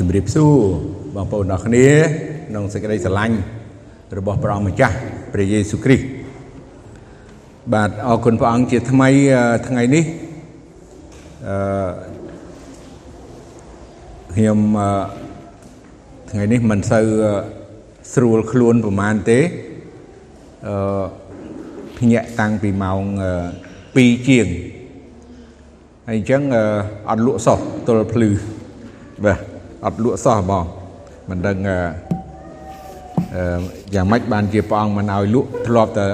[0.00, 0.54] ជំរាបសួរ
[1.14, 1.86] បងប្អូនអរគ្នា
[2.48, 3.36] ក្នុងសេចក្តីស្រឡាញ់
[4.18, 4.96] របស់ព្រះអង្គម្ចាស់
[5.32, 6.06] ព្រះយេស៊ូវគ្រីស្ទ
[7.74, 9.08] បាទអរគុណព្រះអង្គជាថ្មី
[9.68, 10.04] ថ្ងៃនេះ
[11.48, 11.56] អឺ
[14.34, 14.58] ខ្ញុំ
[16.30, 17.06] ថ្ងៃនេះមិនសូវ
[18.14, 19.40] ស្រួលខ្លួនប្រហែលទេ
[20.66, 21.04] អឺ
[21.98, 23.00] ភ្ញាក់តាំងពីម៉ោង
[23.62, 24.46] 2ជាង
[26.08, 26.42] ហើយអញ្ចឹង
[27.10, 28.30] អត់លក់សោះទល់ភ្លឺ
[29.26, 29.53] បាទ
[29.86, 30.64] អត់លក់សោះបង
[31.30, 33.60] មិនដឹងអឺ
[33.94, 36.06] យ៉ាងម៉េចបានជាព្រះអង្គមិនឲ្យលក់ធ្លាប់តែ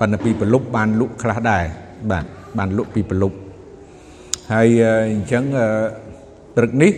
[0.00, 1.64] ប៉ុន្តែពីប្រលប់បានលក់ខ្លះដែរ
[2.10, 2.24] បាទ
[2.58, 3.36] បានលក់ពីប្រលប់
[4.52, 4.68] ហើយ
[5.12, 5.44] អញ្ចឹង
[6.56, 6.92] ព្រឹកនេះ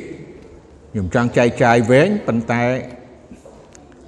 [0.93, 2.63] ខ្ញុំចង់ចែកចាយវែងប៉ុន្តែ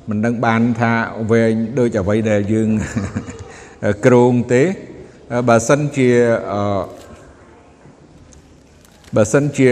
[0.09, 0.93] មិនដឹងបានថា
[1.31, 2.69] វែងដូចអ្វីដែលយើង
[4.07, 4.63] ក្រងទេ
[5.49, 6.09] បើសិនជា
[6.53, 6.83] អឺ
[9.17, 9.71] បើសិនជា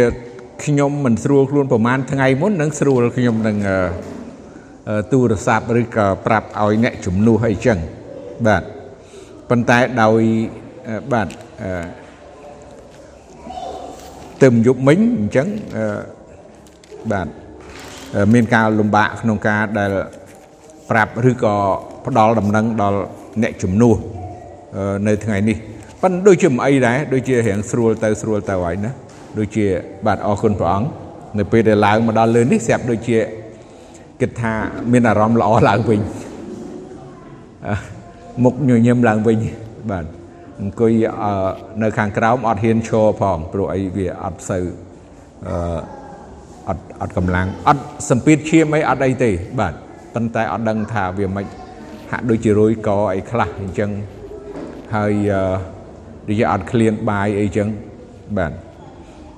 [0.65, 3.57] ខ្ញុំមិនស្រួលខ្លួនប្រហែលថ្ងៃមុននឹងស្រួលខ្ញុំនឹង
[5.13, 7.79] ទូរស័ព្ទឬក៏ប្រាប់ឲ្យអ្នកជំនួសអីចឹង
[8.47, 8.63] បាទ
[9.51, 10.21] ប៉ុន្តែដោយ
[11.13, 11.29] បាទ
[14.43, 15.49] ទៅយប់មិញអញ្ចឹង
[17.13, 17.29] បាទ
[18.35, 19.91] មានការលំបាកក្នុងការដែល
[20.91, 21.55] ប្រាប់ឬក៏
[22.07, 23.01] ផ្ដល់ដំណឹងដល់
[23.43, 23.97] អ្នកជំនួស
[25.09, 25.57] នៅថ្ងៃនេះ
[26.03, 28.93] ប៉ុន្តែដូចជាមិនអីដែរដូចជារៀងស្រួលទៅស្រួលទៅហើយណា
[29.39, 29.67] ដូចជា
[30.07, 30.89] បាទអរគុណព្រះអង្គ
[31.39, 33.19] នៅពេលដែលឡើងមកដល់លើនេះស្រាប់ដូចជា
[34.21, 34.53] គិតថា
[34.93, 36.01] មានអារម្មណ៍ល្អឡើងវិញ
[38.45, 39.39] មុខញញឹមឡើងវិញ
[39.91, 40.05] បាទ
[40.61, 40.93] អង្គុយ
[41.83, 44.65] នៅខាងក្រោមអត់ហ៊ានឈរផងព្រោះអីវាអត់សូវ
[45.49, 45.79] អឺ
[46.69, 49.75] អត់អត់កម្លាំងអត់សម្ពាធឈាមអីអត់អីទេបាទ
[50.15, 51.45] ប៉ុន្តែអត់ដឹងថាវាមិន
[52.11, 53.91] ហាក់ដូចជារយកអីខ្លះអញ្ចឹង
[54.95, 55.13] ហើយ
[56.29, 57.69] ដូចជាអត់ឃ្លានបាយអីចឹង
[58.39, 58.53] បាទ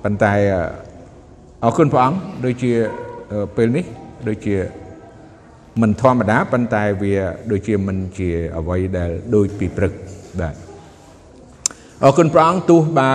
[0.03, 0.33] ប៉ុន្តែ
[1.63, 2.71] អរគុណព្រះអង្គដូចជា
[3.55, 3.85] ពេលនេះ
[4.27, 4.55] ដូចជា
[5.81, 7.15] មិនធម្មតាប៉ុន្តែវា
[7.51, 9.93] ដូចជាមិនជាអ្វីដែលដូចពីព្រឹក
[10.39, 10.55] បាទ
[12.03, 13.11] អរគុណព្រះអង្គទោះបើ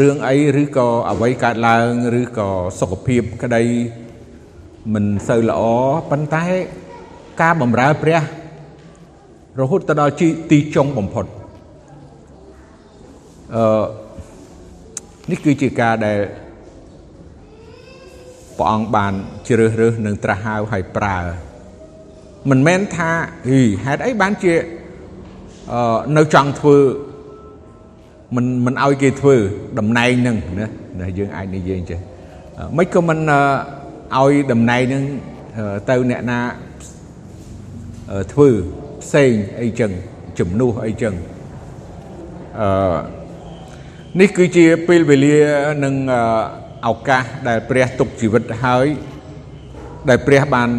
[0.00, 1.90] រឿងអីឬក៏អ្វីកើតឡើង
[2.20, 2.48] ឬក៏
[2.80, 3.62] សុខភាពក្តី
[4.94, 5.62] មិនសូវល្អ
[6.10, 6.44] ប៉ុន្តែ
[7.40, 8.20] ការបម្រើព្រះ
[9.60, 10.14] រហូតទៅដល់
[10.50, 11.26] ទីចុងបំផុត
[13.56, 13.64] អឺ
[15.30, 16.18] នេះគឺជាការដែល
[18.58, 19.12] ព្រះអង្គបាន
[19.48, 21.18] ជ្រើសរើសនិងត្រាស់ហៅឲ្យប្រើ
[22.50, 23.10] មិនមែនថា
[23.48, 24.54] ហីហេតុអីបានជា
[25.72, 26.78] អឺនៅចង់ធ្វើ
[28.36, 29.36] មិនមិនឲ្យគេធ្វើ
[29.78, 30.36] តំណែងហ្នឹង
[31.00, 31.98] ណាយើងអាចនិយាយចេះ
[32.78, 33.18] មិនក៏មិន
[34.18, 35.04] ឲ្យតំណែងហ្នឹង
[35.90, 36.40] ទៅអ្នកណា
[38.32, 38.48] ធ្វើ
[39.02, 39.90] ផ្សេងអីចឹង
[40.38, 41.14] ជំនួសអីចឹង
[42.60, 42.68] អឺ
[44.20, 45.36] នេះគឺជាពេលវេលា
[45.84, 45.94] និង
[46.88, 48.86] ឱកាសដែលព្រះទុកជីវិតហើយ
[50.08, 50.70] ដែលព្រះបាន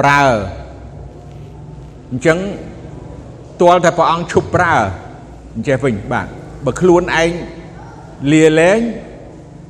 [0.00, 0.22] ប្រើ
[2.10, 2.38] អញ្ចឹង
[3.60, 4.74] ទាល់តែព្រះអង្គឈប់ប្រើ
[5.54, 6.26] អញ្ចេះវិញបាទ
[6.64, 7.30] បើខ្លួនឯង
[8.32, 8.80] លាលែង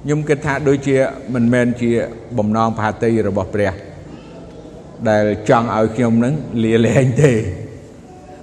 [0.02, 0.96] ខ្ញុំគិតថាដូចជា
[1.34, 1.90] មិនមែនជា
[2.38, 3.72] បំណងផាតីរបស់ព្រះ
[5.08, 6.34] ដែលចង់ឲ្យខ្ញុំនឹង
[6.64, 7.32] លាលែងទេ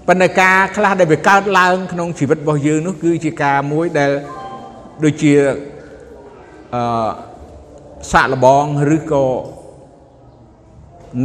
[0.07, 4.11] ប៉ុន្តែការខ្លះដែលវាកើតឡើងក្នុងជីវិតរបស់យើងនោះគឺជាការមួយដែល
[5.03, 5.33] ដូចជា
[6.73, 7.09] អឺ
[8.11, 8.65] សាក់លបង
[8.95, 9.25] ឬក៏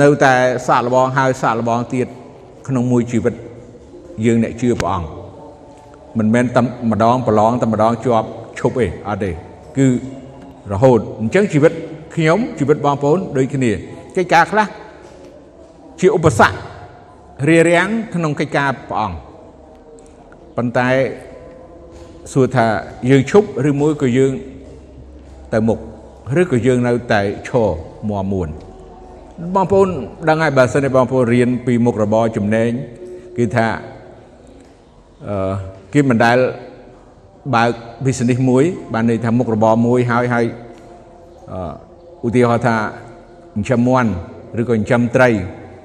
[0.03, 0.35] នៅតែ
[0.67, 2.07] សាក់លបងហើយសាក់លបងទៀត
[2.69, 3.35] ក្នុងមួយជីវិត
[4.25, 5.09] យើងអ្នកជឿព្រះអង្គ
[6.19, 6.61] មិនមែនតែ
[6.91, 8.27] ម្ដងប្រឡងតែម្ដងជាប់
[8.59, 9.31] ឈប់ទេអត់ទេ
[9.77, 9.87] គឺ
[10.73, 11.73] រហូតអញ្ចឹងជីវិត
[12.15, 13.71] ខ្ញុំជីវិតបងប្អូនដូចគ្នា
[14.17, 14.67] កិច្ចការខ្លះ
[16.01, 16.55] ជាឧបសគ្គ
[17.47, 19.19] រារាំងក្នុងកិច្ចការព្រះអង្គ
[20.57, 20.89] ប៉ុន្តែ
[22.33, 22.67] សួរថា
[23.11, 24.33] យើងឈប់ឬមួយក៏យើង
[25.53, 25.79] ទៅមុខ
[26.41, 27.71] ឬក៏យើងនៅតែឈរ
[28.09, 28.49] មមួន
[29.55, 29.89] បងប្អូន
[30.29, 32.71] ដឹងហើយបើសិនជាបងប្អូនរៀនពីមុខរបរចំណេញ
[33.39, 33.67] គឺថា
[35.29, 35.53] អឺ
[35.93, 36.39] គេមិនដែល
[37.55, 37.71] បើក
[38.05, 40.45] business មួយ បានន័យថាមុខរបរមួយហើយហើយ
[41.53, 42.77] អឺឧទាហរណ៍ថា
[43.55, 44.11] ចិញ្ចឹមមាន់
[44.61, 45.31] ឬក៏ចិញ្ចឹមត្រី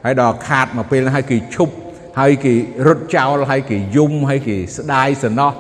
[0.06, 1.74] ហើយដល់ខាតមកពេលហើយគេឈប់
[2.20, 2.54] ហើយគេ
[2.88, 5.52] រត់ចោលហើយគេយំហើយគេស្ដាយសំណោះ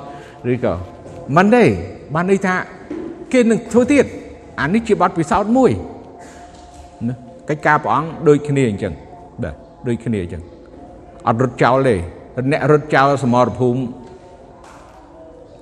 [0.53, 0.73] ឬក៏
[1.35, 1.63] មិនទេ
[2.13, 2.55] បានន័យថា
[3.33, 4.05] គេនឹងធ្វើទៀត
[4.61, 5.71] អានេះជាបទពិសោធន៍មួយ
[7.07, 7.15] ណា
[7.49, 8.93] កិច្ចការព្រះអង្គដូចគ្នាអញ្ចឹង
[9.43, 9.55] បាទ
[9.87, 10.43] ដូចគ្នាអញ្ចឹង
[11.27, 11.95] អត់រត់ចោលទេ
[12.51, 13.81] អ្នករត់ចោលសមរភូមិ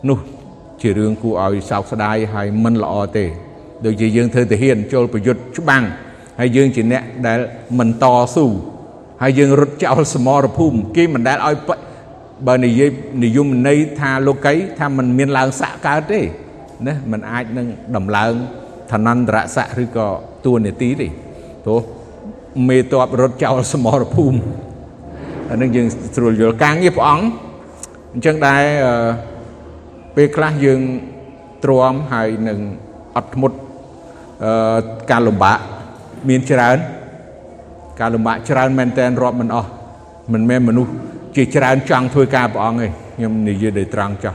[0.10, 0.20] នោះ
[0.82, 3.26] ជារឿងគួរឲ្យសោកស្ដាយហើយមិនល្អទេ
[3.86, 5.84] ដូចជាយើងធ្វើទាហានចូលប្រយុទ្ធច្បាំង
[6.40, 7.40] ហើយយើងជាអ្នកដែល
[7.80, 8.06] មិនត
[8.36, 8.46] ស៊ូ
[9.23, 11.57] ហើយយើងរត់ចោលសមរភូមិគេមិនដែលឲ្យ
[12.49, 12.91] បើនិយាយ
[13.25, 16.21] និយមន័យថាលោកីថាมันមានឡើងសាក់កើតទេ
[16.87, 18.33] ណាมันអាចនឹងដំឡើង
[18.91, 20.09] ឋានន្តរស័ក្តិឬក៏
[20.45, 21.09] ទួនាទីទេ
[21.65, 21.81] ព្រោះ
[22.69, 24.39] មេតបរត់ចោលសមរភូមិ
[25.51, 27.27] អានឹងយើងស្រួលយល់ការងារព្រះអង្គ
[28.13, 28.63] អញ្ចឹងដែរ
[30.17, 30.81] ពេលខ្លះយើង
[31.65, 32.59] ទ្រាំហើយនឹង
[33.17, 33.57] អត់ធ្មត់
[34.45, 34.79] អឺ
[35.11, 35.59] ការលំបាក
[36.29, 36.77] មានច្រើន
[38.02, 39.70] ការលំបាកច្រើនមែនតែនរាប់មិនអស់
[40.34, 40.92] មិនមែនមនុស្ស
[41.36, 44.34] ជាច្រើនចង់ធ្វើការព្រះអង្គទេខ្ញុំនិយាយដោយត្រង់ចោះ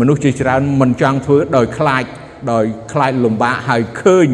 [0.00, 2.04] មនុស្សជាច្រើនមិនចង់ធ្វើដោយខ្លាច
[2.52, 4.28] ដោយខ្លាចលំបាកហើយឃើញ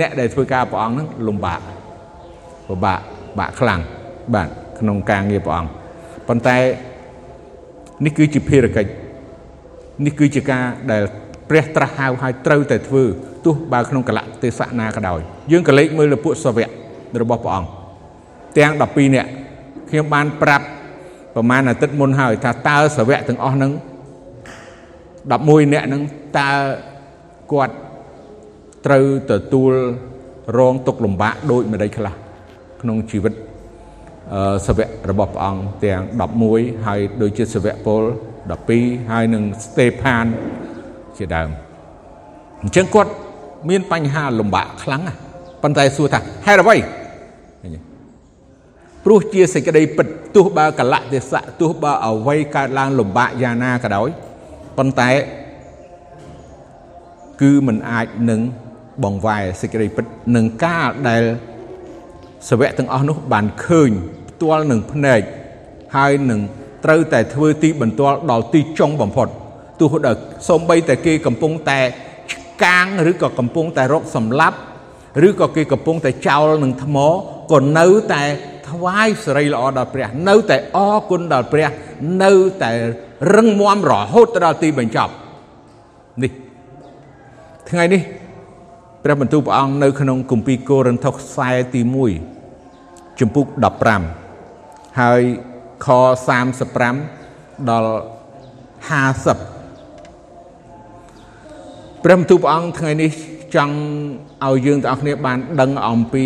[0.00, 1.60] អ្នកដែលធ្វើការព្រះអង្គហ្នឹងលំបាក
[2.68, 3.00] ពិបាក
[3.38, 3.80] បាក់ខ្លាំង
[4.34, 4.48] បាទ
[4.78, 5.70] ក្នុងការងារព្រះអង្គ
[6.28, 6.56] ប៉ុន្តែ
[8.04, 8.90] នេះគឺជាភារកិច្ច
[10.04, 11.02] នេះគឺជាការដែល
[11.48, 13.04] ព្រះត្រាស់ហៅឲ្យត្រូវតែធ្វើ
[13.44, 15.20] ទោះបើក្នុងកលៈទេសៈណាក៏ដោយ
[15.52, 16.68] យើងក៏លេចមើលលើពួកសាវក
[17.22, 17.81] របស់ព្រះអង្គ
[18.58, 19.30] ទាំង12នាក់
[19.88, 20.66] ខ្ញុំបានប្រាប់
[21.34, 23.72] ប្រហែលអាទិត្យមុនហើយថាតើសាវកទាំងអស់ហ្នឹង
[25.32, 26.02] 11នាក់ហ្នឹង
[26.38, 26.50] តើ
[27.52, 27.74] គាត់
[28.86, 29.72] ត្រូវទទួល
[30.58, 32.14] រងទុកលំបាកដូចម្ដេចខ្លះ
[32.82, 33.34] ក្នុងជីវិត
[34.66, 36.00] សាវករបស់ព្រះអង្គទាំង
[36.44, 38.02] 11ហើយដូចជាសាវកពល
[38.56, 40.24] 12ហើយនឹងស្តេផាន
[41.18, 41.48] ជាដើម
[42.62, 43.10] អញ្ចឹងគាត់
[43.68, 45.18] មានបញ្ហាលំបាកខ្លាំងណាស់
[45.62, 46.76] ប៉ុន្តែសួរថាហេតុអ្វី
[49.04, 50.06] ព្រោះជាសេចក្តីពិត
[50.36, 54.08] ទោះបើកលៈទេសៈទោះបើអ្វីកើតឡើងលំបាកយ៉ាងណាក៏ដោយ
[54.78, 55.10] ប៉ុន្តែ
[57.40, 58.40] គឺมันអាចនឹង
[59.04, 60.04] បងវាយសេចក្តីពិត
[60.36, 61.22] នឹងការដែល
[62.48, 63.90] សាវកទាំងអស់នោះបានឃើញ
[64.30, 65.20] ផ្ទាល់នឹងភ្នែក
[65.96, 66.40] ហើយនឹង
[66.84, 69.28] ត្រូវតែធ្វើទីបន្ទាល់ដល់ទីចុងបំផុត
[69.80, 70.18] ទោះដល់
[70.48, 71.80] សូម្បីតែគេកំពុងតែ
[72.32, 74.58] ឆ្កាងឬក៏កំពុងតែរកសម្លាប់
[75.28, 76.96] ឬក៏គេកំពុងតែចោលនឹងថ្ម
[77.52, 78.22] ក៏នៅតែ
[78.72, 81.68] ថ្វាយសេរីល្អដល់ព្រះ នៅតែអរគុណដល់ព្រះ
[82.22, 82.32] នៅ
[82.62, 82.72] តែ
[83.34, 85.12] រឹងមាំរហូតដល់ទីបញ្ចប់
[86.22, 86.32] នេះ
[87.70, 88.02] ថ្ងៃនេះ
[89.04, 91.80] ព្រះបន្ទូលព្រះអង្គនៅក្នុងគម្ពីរកូរិនថូសខ្សែទី
[92.50, 93.46] 1ជំពូក
[94.22, 95.22] 15ហើយ
[95.84, 95.86] ខ
[96.78, 97.94] 35ដល់
[98.80, 99.62] 50
[102.04, 103.10] ព្រះបន្ទូលព្រះអង្គថ្ងៃនេះ
[103.54, 103.76] ចង់
[104.46, 106.24] ឲ្យយើងទាំងអស់គ្នាបានដឹងអំពី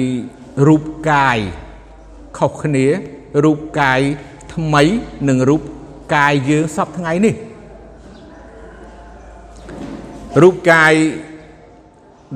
[0.67, 1.39] រូបកាយ
[2.39, 2.87] ខុសគ្នា
[3.45, 4.01] រូបកាយ
[4.55, 4.83] ថ្មី
[5.29, 5.63] និងរូប
[6.15, 7.35] កាយយើងសពថ្ងៃនេះ
[10.43, 10.93] រូបកាយ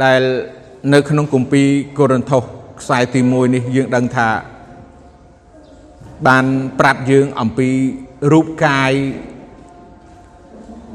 [0.05, 0.23] ដែល
[0.93, 1.69] នៅក្នុងគម្ពីរ
[1.99, 2.43] កូរិនថូស
[2.81, 4.29] ខ្សែទី1នេះយើងដឹងថា
[6.26, 6.44] បាន
[6.81, 7.70] ប្រាប់យើងអំពី
[8.32, 8.93] រូបកាយ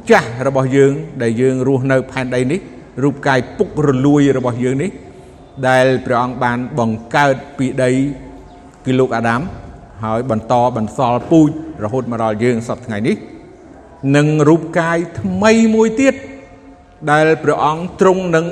[0.09, 0.91] ចាស់របស់យើង
[1.21, 2.59] ដែលយើងរស់នៅផែនដីនេះ
[3.03, 4.91] រូបកាយពុករលួយរបស់យើងនេះ
[5.67, 7.91] ដែលព្រះអង្គបានបង្កើតពីដី
[8.85, 9.41] គឺលោកអាដាម
[10.03, 11.49] ហើយបន្តបន្សល់ពូជ
[11.83, 13.17] រហូតមកដល់យើងសប្តាហ៍ថ្ងៃនេះ
[14.15, 16.13] នឹងរូបកាយថ្មីមួយទៀត
[17.11, 18.45] ដែលព្រះអង្គទ្រង់នឹង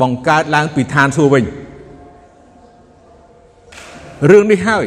[0.00, 1.44] បង្កើតឡើងពីឋានសួគ៌វិញ
[4.30, 4.86] រឿងនេះហើយ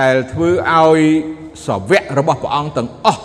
[0.00, 1.00] ដែលធ្វើឲ្យ
[1.66, 3.22] សវៈរបស់ព្រះអង្គទាំងអស់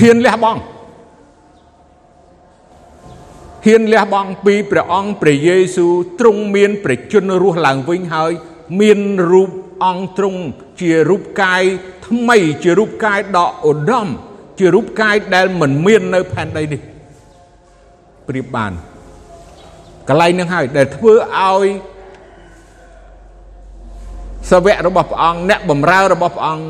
[0.00, 0.60] ហ៊ានលះបង់
[3.66, 8.32] ហ៊ានលះបង់ពីព្រះអង្គព្រះយេស៊ូវទ្រង់មានព្រះជន្មរស់ឡើងវិញហើយ
[8.80, 8.98] មាន
[9.30, 9.50] រូប
[9.84, 10.40] អង្គទ្រង់
[10.80, 11.62] ជារូបកាយ
[12.06, 14.08] ថ្មីជារូបកាយដ៏ឧត្តម
[14.58, 16.80] ជារូបកាយដែលមិនមាននៅផែនដីនេះ
[18.28, 18.72] ប្រៀបបាន
[20.08, 21.66] កន្លែងនឹងហើយដែលធ្វើឲ្យ
[24.50, 26.66] សាវករបស់ព្រះអង្គអ្នកបម្រើរបស់ព្រះអង្គ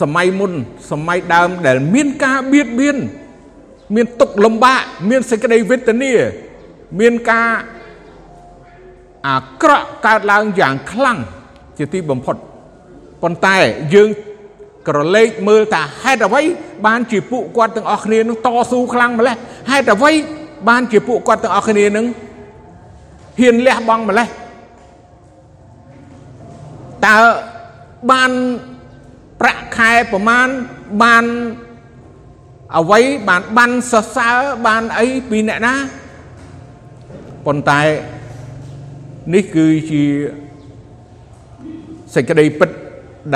[0.00, 0.52] សម័យមុន
[0.90, 2.96] សម័យដើមដែលមានការបៀតបៀន
[3.94, 6.12] មានទុក្ខលំបាកមានសេចក្តីវេទនា
[7.00, 7.50] មានការ
[9.26, 11.18] អាក្រក់កើតឡើងយ៉ាងខ្លាំង
[11.78, 12.36] ជាទីបំផុត
[13.22, 13.56] ប៉ុន្តែ
[13.94, 14.08] យើង
[14.88, 16.42] ក្រឡេកមើលថាហេតុអ្វី
[16.86, 19.36] បានជាពួកគាត់ទាំងអស់គ្នានឹងតស៊ូខ្លាំងម្ល៉េះ
[19.70, 20.12] ហេតុអ្វី
[20.68, 22.06] បានជាពួកគាត់ទាំងអស់គ្នានឹង
[23.40, 24.28] ហ៊ានលះបង់ម្ល៉េះ
[27.06, 27.16] តើ
[28.10, 28.30] បាន
[29.40, 30.48] ប្រាក់ខែប្រមាណ
[31.02, 31.24] បាន
[32.78, 35.74] អ្វីបានបានសរសើរបានអីពីអ្នកណា
[37.46, 37.80] ប៉ុន្តែ
[39.34, 40.04] នេះគឺជា
[42.14, 42.70] សេចក្តីពិត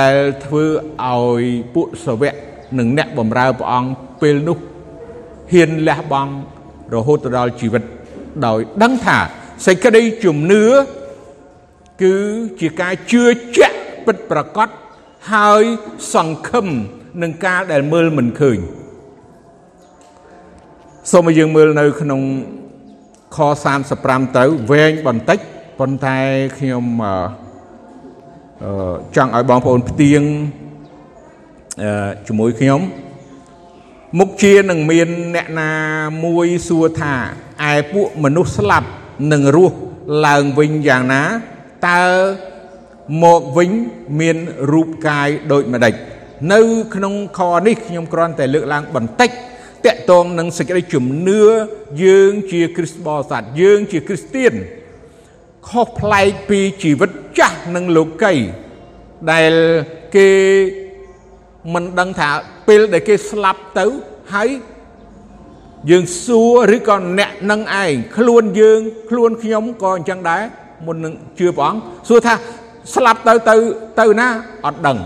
[0.01, 0.65] ដែលធ្វើ
[1.05, 1.43] ឲ្យ
[1.75, 2.35] ពួកសាវក
[2.79, 3.91] និងអ្នកបម្រើព្រះអង្គ
[4.23, 4.59] ពេលនោះ
[5.53, 6.33] ហ៊ានលះបង់
[6.95, 7.83] រហូតដល់ជីវិត
[8.47, 9.19] ដោយដឹងថា
[9.67, 10.65] សេចក្តីជំនឿ
[12.03, 12.15] គឺ
[12.61, 13.25] ជាការជឿ
[13.57, 14.69] ជាក់ពិតប្រាកដ
[15.33, 15.63] ហើយ
[16.15, 16.67] សង្ឃឹម
[17.23, 18.59] នឹងការដែលមើលមិនឃើញ
[21.13, 22.21] សូមឲ្យយើងមើលនៅក្នុង
[23.37, 23.39] ខ
[23.87, 25.39] 35ទៅវែងបន្តិច
[25.79, 26.19] ប៉ុន្តែ
[26.59, 26.85] ខ្ញុំ
[29.17, 30.23] ចង់ឲ្យបងប្អូនផ្ទៀង
[32.27, 32.81] ជាមួយខ្ញុំ
[34.19, 35.73] មុខជានឹងមានអ្នកណា
[36.25, 37.15] មួយសួរថា
[37.71, 38.89] ឯពួកមនុស្សស្លាប់
[39.33, 39.77] នឹងរស់
[40.27, 41.23] ឡើងវិញយ៉ាងណា
[41.89, 42.05] តើ
[43.25, 43.71] មកវិញ
[44.21, 44.37] មាន
[44.73, 45.95] រូបកាយដូចម្ដេច
[46.53, 46.61] នៅ
[46.95, 49.31] ក្នុងខនេះខ្ញុំគ្រាន់តែលើកឡើងបន្តិច
[49.87, 51.43] តកតងនឹងសេចក្តីជំនឿ
[52.05, 54.55] យើងជាគ្រិស្តបរិស័ទយើងជាគ្រីស្ទៀន
[55.69, 58.35] ខុសប្លែកពីជីវិតចាស់និងលោកី
[59.33, 59.53] ដែល
[60.17, 60.31] គេ
[61.75, 62.31] មិនដឹងថា
[62.69, 63.87] ពេលដែលគេស្លាប់ទៅ
[64.35, 64.49] ហើយ
[65.91, 70.43] យើងសួរឬក៏អ្នកនឹងឯងខ្លួនយើងខ្លួនខ្ញុំក៏អញ្ចឹងដែរ
[70.87, 72.35] មុននឹងជឿព្រះអង្គសួរថា
[72.95, 73.55] ស្លាប់ទៅទៅ
[74.01, 74.29] ទៅណា
[74.67, 74.99] អត់ដឹង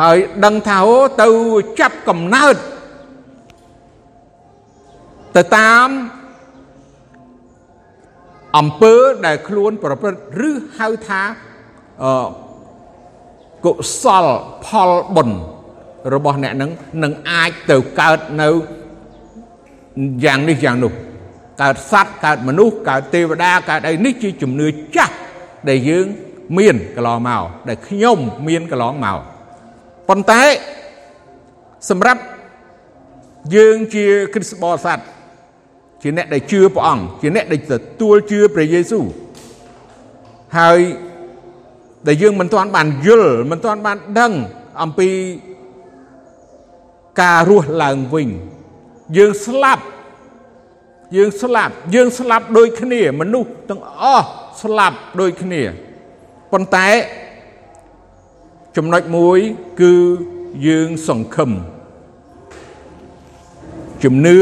[0.00, 1.28] ហើយដឹងថាអូទៅ
[1.80, 2.56] ចាប់កំណើត
[5.36, 5.88] ទៅតាម
[8.58, 8.94] អំពើ
[9.26, 11.22] ដែលខ្លួនប្រព្រឹត្តឬហៅថា
[12.02, 12.26] អឺ
[13.64, 13.72] កុ
[14.02, 14.26] សល
[14.64, 15.38] ផលបុណ្យ
[16.14, 16.70] របស់អ្នកនឹង
[17.02, 18.48] នឹងអាចទៅកើតនៅ
[20.24, 20.92] យ៉ាងនេះយ៉ាងនោះ
[21.62, 25.14] កើតសត្វកើតមនុស្សកើតទេវតាកើតអីនេះជាជំនឿចាស់
[25.68, 26.06] ដែលយើង
[26.58, 29.18] មានកន្លងមកដែលខ្ញុំមានកន្លងមក
[30.08, 30.42] ប៉ុន្តែ
[31.90, 32.22] សម្រាប់
[33.56, 34.98] យើងជាគ្រិស្តបរិស័ទ
[36.02, 39.04] ជាអ្នកដែលជឿព្រះអង្គជាអ្នកដែលទទួលជឿព្រះយេស៊ូវ
[40.58, 40.78] ហើយ
[42.06, 44.32] ដែលយើងមិនទាន់បានយល់មិនទាន់បានដឹង
[44.82, 45.08] អំពី
[47.20, 48.28] ការរស់ឡើងវិញ
[49.16, 49.84] យើងស្លាប់
[51.16, 54.26] យើងស្លាប់យើងស្លាប់ដូចគ្នា មនុស្សទាំងអស់
[54.62, 55.62] ស្លាប់ដូចគ្នា
[56.52, 56.88] ប៉ុន្តែ
[58.76, 59.38] ចំណុចមួយ
[59.80, 59.92] គឺ
[60.66, 61.50] យើងសង្ឃឹម
[64.04, 64.38] ជំនឿ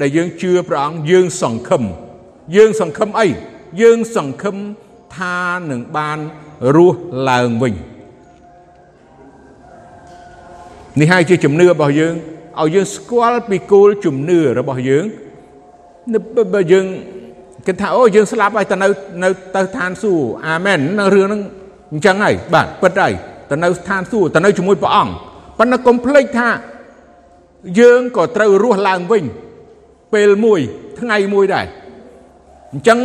[0.00, 1.82] ដែលយើងជឿព្រះអង្គយើងសង្ឃឹម
[2.56, 3.28] យើងសង្ឃឹមអី
[3.82, 4.56] យើងសង្ឃឹម
[5.16, 5.38] ថា
[5.70, 6.18] នឹងបាន
[6.76, 6.98] រស់
[7.30, 7.74] ឡើងវិញ
[11.00, 12.14] នេះហើយជាជំនឿរបស់យើង
[12.60, 15.04] ឲ្យយើងស្គាល់ពីគោលជំនឿរបស់យើង
[16.54, 16.86] បើយើង
[17.66, 18.88] គិតថាអូយើងស្លាប់ហើយទៅនៅ
[19.22, 21.42] នៅទៅឋានសួគ៌អាមែននៅរឿងហ្នឹង
[21.92, 23.12] អញ្ចឹងហើយបាទពិតហើយ
[23.50, 25.12] ទៅនៅឋានសួគ៌ទៅនៅជាមួយព្រះអង្គ
[25.58, 26.48] ប៉ុន្តែកុំភ្លេចថា
[27.80, 29.24] យើងក៏ត្រូវរស់ឡើងវិញ
[30.14, 30.60] ពេលមួយ
[31.00, 31.66] ថ្ងៃមួយដែរ
[32.72, 32.98] អញ្ចឹង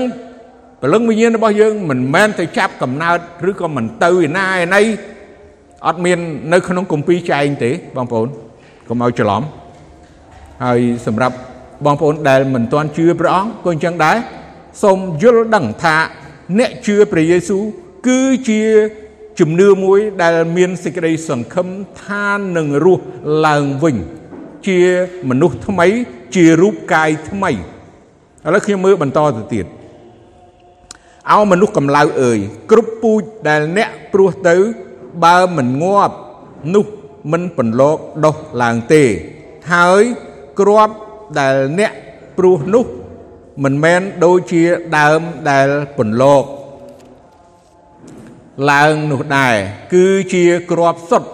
[0.82, 3.18] ព្រលឹងវិញ្ញាណរបស់យើងមិនមែនទៅចាប់កំណើត
[3.50, 4.82] ឬក៏មិនទៅឯណាឯណី
[5.88, 6.20] អត់មាន
[6.54, 8.28] នៅក្នុងគម្ពីរចែងទេបងប្អូន
[8.88, 9.42] កុំឲ្យច្រឡំ
[10.64, 11.36] ហើយសម្រាប់
[11.86, 14.18] បងប្អូនដែលមិនទាន់ជឿព្រះអង្គក៏អញ្ចឹងដែរ
[14.84, 15.98] សូមយល់ដឹងថា
[16.60, 17.64] អ្នកជឿព្រះយេស៊ូវ
[18.08, 18.20] គឺ
[18.50, 18.62] ជា
[19.40, 21.68] ជំនឿមួយដែលមានសេចក្តីសង្ឃឹម
[22.04, 23.04] ថានឹងរស់
[23.48, 23.96] ឡើងវិញ
[24.68, 24.80] ជា
[25.30, 25.88] មនុស្សថ្មី
[26.36, 27.56] ជារូបកាយថ្មីឥ
[28.54, 29.66] ឡូវខ្ញុំមើលបន្តទៅទៀត
[31.32, 32.40] អោមនុស្សកំឡៅអើយ
[32.72, 34.56] គ្រប់ពូជដែលអ្នកព្រោះទៅ
[35.24, 36.16] បើមិនងាប់
[36.76, 36.86] នោះ
[37.32, 39.04] មិនពន្លកដោះឡើងទេ
[39.74, 40.04] ហើយ
[40.60, 40.96] គ្រាប់
[41.40, 41.92] ដែលអ្នក
[42.38, 42.86] ព្រោះនោះ
[43.64, 44.64] មិនមែនដូចជា
[44.98, 46.44] ដើមដែលពន្លក
[48.72, 49.56] ឡើងនោះដែរ
[49.94, 51.30] គឺជាគ្រាប់សុទ្ធ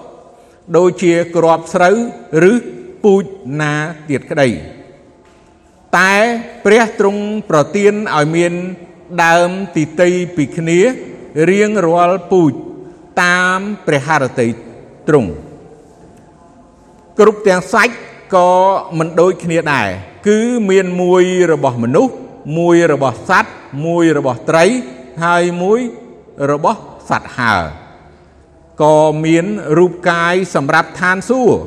[0.77, 1.95] ដូចជាគ្រាប់ស្រូវ
[2.51, 2.53] ឬ
[3.03, 3.24] ពូជ
[3.62, 3.74] ណា
[4.10, 4.50] ទៀតក្តី
[5.98, 6.15] តែ
[6.65, 8.53] ព្រះទ្រង់ប្រទានឲ្យមាន
[9.25, 10.79] ដើមទីតីពីគ្នា
[11.50, 12.53] រៀងរាល់ពូជ
[13.24, 14.48] តាមព្រះハរតី
[15.08, 15.32] ទ្រង់
[17.20, 17.96] គ្រប់ទាំងសាច់
[18.36, 18.51] ក៏
[18.98, 19.89] មិនដូចគ្នាដែរ
[20.27, 20.39] គឺ
[20.70, 22.13] មានមួយរបស់មនុស្ស
[22.58, 23.51] មួយរបស់សត្វ
[23.86, 24.65] មួយរបស់ត្រី
[25.24, 25.79] ហើយមួយ
[26.51, 26.79] របស់
[27.10, 27.56] សត្វហើ
[28.84, 29.46] ក៏មាន
[29.77, 31.62] រូបកាយសម្រាប់ឋានសួគ៌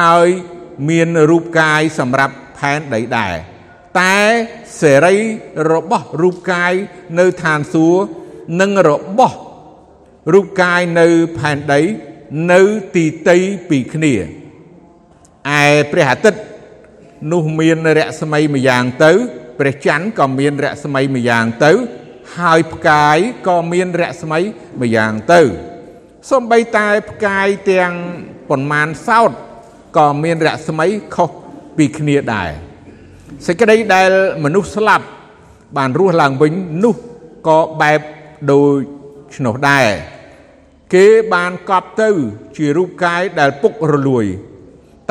[0.00, 0.28] ហើយ
[0.88, 3.34] មានរូបកាយសម្រាប់ផែនដីដែរ
[4.00, 4.18] តែ
[4.80, 5.16] សេរី
[5.72, 6.72] របស់រូបកាយ
[7.18, 8.08] នៅឋានសួគ៌
[8.60, 9.36] និងរបស់
[10.32, 11.06] រូបកាយនៅ
[11.38, 11.80] ផែនដី
[12.52, 12.60] នៅ
[12.96, 16.40] ទីតីពីគ្នាឯព្រះអាទិត្យ
[17.32, 19.12] នោះមានរស្មីម្យ៉ាងទៅ
[19.58, 21.72] ព្រះច័ន្ទក៏មានរស្មីម្យ៉ាងទៅ
[22.36, 23.18] ហើយផ្កាយ
[23.48, 24.40] ក៏មានរស្មី
[24.80, 25.40] ម្យ៉ាងទៅ
[26.30, 27.92] សំបីតែផ្កាយទាំង
[28.48, 29.32] ប៉ុន្មានសោត
[29.96, 31.30] ក៏មានរស្មីខុស
[31.76, 32.50] ពីគ្នាដែរ
[33.46, 34.10] សេចក្តីដែល
[34.44, 35.06] មនុស្សស្លាប់
[35.76, 36.52] បានរស់ឡើងវិញ
[36.84, 36.96] នោះ
[37.48, 38.00] ក៏បែប
[38.50, 38.80] ដូច
[39.36, 39.86] ឆ្នោះដែរ
[40.94, 42.10] គេបានកប់ទៅ
[42.56, 44.24] ជារូបកាយដែលពុករលួយ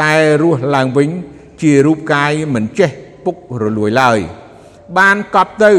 [0.02, 1.10] តែរស់ឡើងវិញ
[1.62, 2.92] ជារូបកាយមិនចេះ
[3.26, 4.20] ពុករលួយឡើយ
[4.98, 5.74] បានកប់ទៅ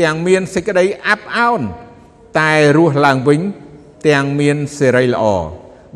[0.00, 1.60] ទាំងមានសេចក្តីអាប់អោន
[2.40, 3.40] តែរស់ឡើងវិញ
[4.08, 5.24] ទាំងមានសេរីល្អ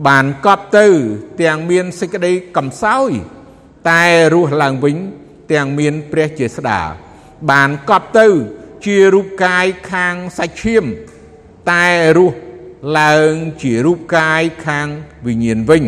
[0.07, 0.87] បានកប់ទៅ
[1.43, 3.11] ទាំងមានសេចក្តីកំសោយ
[3.91, 4.05] តែ
[4.35, 4.97] រស់ឡើងវិញ
[5.53, 6.81] ទាំងមានព្រះជាស្ដា
[7.51, 8.27] បានកប់ទៅ
[8.85, 10.85] ជារូបកាយខាងសាច់ឈាម
[11.71, 12.39] តែរស់
[13.01, 13.33] ឡើង
[13.63, 14.89] ជារូបកាយខាង
[15.27, 15.85] វិញ្ញាណវិញ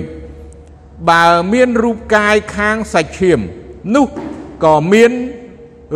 [1.11, 3.41] បើមានរូបកាយខាងសាច់ឈាម
[3.95, 4.07] នោះ
[4.65, 5.13] ក៏មាន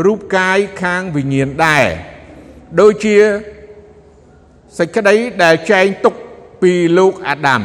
[0.06, 1.86] រូបកាយខាងវិញ្ញាណដែរ
[2.80, 3.16] ដូចជា
[4.78, 6.14] សេចក្តីដែលចែងទុក
[6.62, 7.62] ពីលោកអាដាម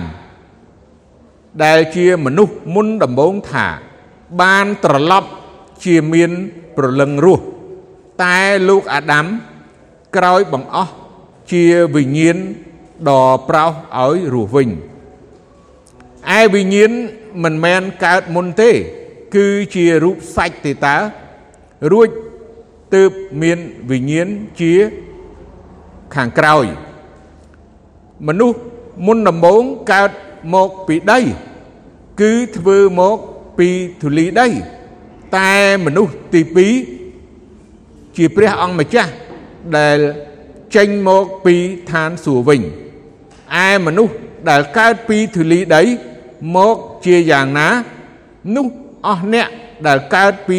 [1.64, 3.68] ដែលជាមនុស្សមុនដំបូងថា
[4.42, 5.30] បានត្រឡប់
[5.86, 6.32] ជាមាន
[6.78, 7.44] ប្រលឹងរស់
[8.24, 9.26] តែលោកអាដាម
[10.16, 10.94] ក្រោយបង្អស់
[11.52, 12.38] ជាវិញ្ញាណ
[13.10, 14.70] ដ៏ប្រោសឲ្យរស់វិញ
[16.38, 16.92] ឯវិញ្ញាណ
[17.44, 18.72] មិនមែនកើតមុនទេ
[19.36, 20.98] គឺជារូបសាច់ទេតើ
[21.92, 22.10] រួច
[22.96, 23.58] ទើបមាន
[23.92, 24.28] វិញ្ញាណ
[24.60, 24.74] ជា
[26.16, 26.66] ខាងក្រោយ
[28.28, 28.58] មនុស្ស
[29.06, 30.12] មុនដំបូងកើត
[30.54, 31.20] មកពីដី
[32.22, 33.18] គឺធ្វើមក
[33.58, 33.70] ពី
[34.02, 34.48] ធូលីដី
[35.38, 35.54] តែ
[35.86, 36.42] មនុស្សទី
[37.30, 39.12] 2ជាព្រះអង្គម្ចាស់
[39.78, 40.00] ដែល
[40.76, 41.56] ចេញមកពី
[41.92, 42.62] ឋានសួគ៌វិញ
[43.66, 44.14] ឯមនុស្ស
[44.50, 45.82] ដែលកើតពីធូលីដី
[46.56, 47.70] មកជាយ៉ាងណា
[48.56, 48.68] នោះ
[49.08, 49.48] អស់អ្នក
[49.88, 50.58] ដែលកើតពី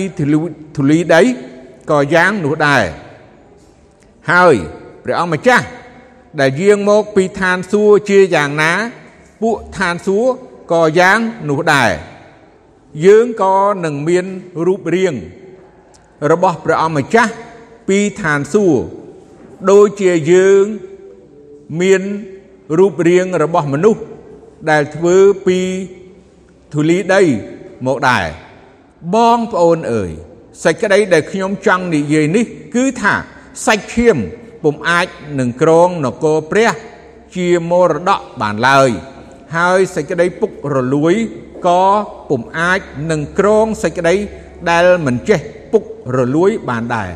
[0.76, 1.22] ធូលីដី
[1.90, 2.84] ក៏យ៉ាងនោះដែរ
[4.30, 4.54] ហើយ
[5.04, 5.66] ព្រះអង្គម្ចាស់
[6.40, 8.72] ដែលយាងមកពីឋានសួគ៌ជាយ៉ាងណា
[9.44, 10.34] ពួកឋានសួគ៌
[10.72, 11.90] ក៏យ៉ាងនោះដែរ
[13.06, 14.26] យើងក៏នឹងមាន
[14.66, 15.14] រូបរាង
[16.30, 17.32] របស់ព្រះអង្គម្ចាស់
[17.88, 18.84] ពីឋានសួគ៌
[19.70, 20.64] ដូចជាយើង
[21.80, 22.02] មាន
[22.78, 24.02] រូបរាងរបស់មនុស្ស
[24.70, 25.58] ដែលធ្វើពី
[26.72, 27.22] ធូលីដី
[27.86, 28.26] មកដែរ
[29.14, 30.10] បងប្អូនអើយ
[30.64, 33.14] សេចក្តីដែលខ្ញុំចង់និយាយនេះ គឺថា
[33.66, 34.16] សាច់ឈាម
[34.62, 35.06] ពុំអាច
[35.38, 36.70] នឹងក្រងនគរព្រះ
[37.36, 38.90] ជាមរតកបានឡើយ
[39.56, 41.14] ហើយសេចក្តីពុករលួយ
[41.66, 41.84] ក៏
[42.30, 42.80] ពុំអាច
[43.10, 44.14] នឹងក្រងសេចក្តី
[44.70, 45.40] ដែលមិនចេះ
[45.72, 45.82] ពុក
[46.16, 47.10] រលួយបានដែរ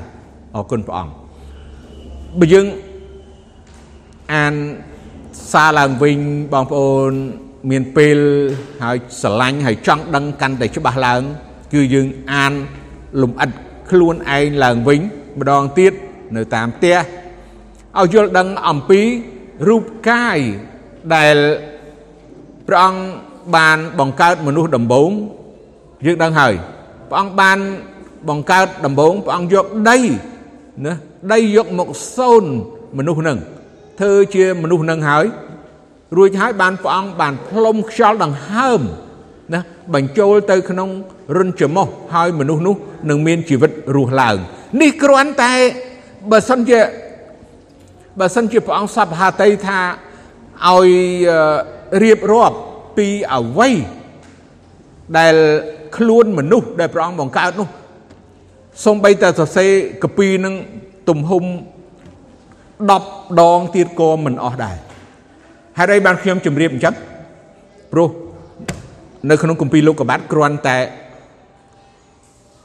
[0.54, 1.12] អរគុណព្រះអង្គ
[2.38, 2.66] បើយើង
[4.34, 4.54] អាន
[5.52, 6.16] សារឡើងវិញ
[6.52, 7.12] បងប្អូន
[7.70, 8.18] មានពេល
[8.82, 11.22] ហើយស្រឡាញ់ហើយចង់ដឹងកាន់តែច្បាស់ឡើង
[11.72, 12.52] គឺយើងអាន
[13.22, 13.50] លំអិត
[13.90, 15.00] ខ្លួនឯងឡើងវិញ
[15.40, 15.92] ម្ដងទៀត
[16.36, 16.96] នៅតាមផ្ទះ
[17.98, 19.00] ឲ្យយល់ដឹងអំពី
[19.68, 20.38] រូបកាយ
[21.14, 21.36] ដែល
[22.68, 23.00] ព្រះអង្គ
[23.56, 25.10] បានបង្កើតមនុស្សដំបូង
[26.06, 26.54] យើងដឹងហើយ
[27.10, 27.58] ព្រះអង្គបាន
[28.28, 29.98] បង្កើតដំបូងព្រះអង្គយកដី
[30.86, 30.94] ណា
[31.32, 32.44] ដីយកមកសូន
[32.98, 33.38] មនុស្សនឹង
[34.00, 35.24] ធ្វើជាមនុស្សនឹងហើយ
[36.16, 38.80] រួចហើយបានព្រះអង្គបានផ្លុំខ្យល់ដង្ហើម
[39.54, 39.60] ណា
[39.94, 40.88] បញ្ចូលទៅក្នុង
[41.36, 42.74] រុនច្រមុះហើយមនុស្សនោះ
[43.10, 44.36] នឹងមានជីវិតរស់ឡើង
[44.80, 45.54] នេះគ្រាន់តែ
[46.30, 46.80] បើសិនជា
[48.20, 49.78] បើសិនជាព្រះអង្គសពហាតីថា
[50.66, 50.88] ឲ្យ
[52.02, 52.56] រៀបរាប់
[52.98, 53.74] ពីអវ័យ
[55.18, 55.34] ដែល
[55.96, 57.68] ខ្លួនមនុស្សដែលព្រះអង្គបង្កើតនោះ
[58.86, 59.70] សំបីតែសរសេរ
[60.02, 60.54] កពីនឹង
[61.08, 61.44] ទំហំ
[62.88, 64.76] 10ដងទៀតក៏មិនអស់ដែរ
[65.78, 66.94] ហេតុអីបានខ្ញុំជម្រាបអញ្ចឹង
[67.92, 68.08] ព្រោះ
[69.30, 70.78] នៅក្នុងគម្ពីរលោកកបាត់គ្រាន់តែ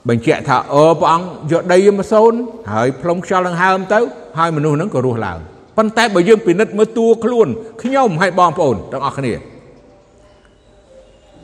[0.10, 2.34] បញ្ជាក់ថាអឺព្រះអង្គយកដីមកសូន
[2.74, 4.00] ហើយផ្លុំខ្យល់ដង្ហើមទៅ
[4.40, 5.40] ហើយមនុស្សហ្នឹងក៏រស់ឡើង
[5.78, 7.48] ប៉ុន្តែបើយើងពិនិត្យមើលតួខ្លួន
[7.82, 9.34] ខ្ញុំហើយបងប្អូនទាំងអស់គ្នា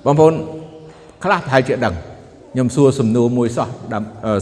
[0.06, 0.34] បងប្អូន
[1.24, 1.96] ខ្លះប្រហែលជាដឹង
[2.54, 3.70] ខ្ញុំសួរសំណួរមួយសោះ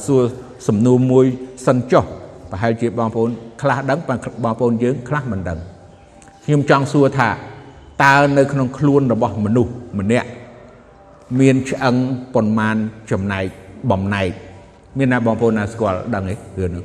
[0.07, 0.21] សួរ
[0.67, 1.25] សំណួរមួយ
[1.65, 2.03] សិនចុះ
[2.51, 3.29] ប្រហែលជាបងប្អូន
[3.61, 3.99] ខ្លះដឹង
[4.43, 5.59] បងប្អូនយើងខ្លះមិនដឹង
[6.45, 7.29] ខ្ញុំចង់សួរថា
[8.03, 10.29] តើនៅក្នុងខ្លួនរបស់មនុស្សម្នាក់
[11.39, 11.95] មានឆ្អឹង
[12.33, 12.75] ប៉ុន្មាន
[13.11, 13.45] ចំណែក
[13.91, 14.29] បំណែក
[14.97, 16.83] មានណាបងប្អូនណាស្គាល់ដឹងទេរឿងនោះ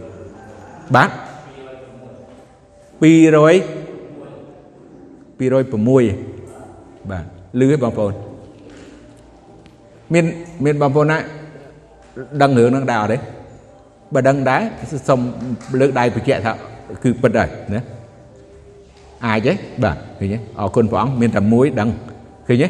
[0.94, 1.08] បាទ
[3.02, 3.08] 200
[5.38, 7.24] 206បាទ
[7.60, 8.12] លឺទេបងប្អូន
[10.12, 10.24] មាន
[10.64, 11.18] មានបងប្អូនណា
[12.42, 13.18] ដឹងរឿងហ្នឹងដែរអត់ទេ
[14.14, 14.60] បើដឹងដែរ
[15.08, 15.20] សូម
[15.80, 16.52] លើកដៃបញ្ជាក់ថា
[17.02, 17.82] គឺពិតហើយណា
[19.26, 21.88] អាចទេបាទឃើញទេអរគុណព្រះអង្គមានតែមួយដឹង
[22.48, 22.68] ឃើញទេ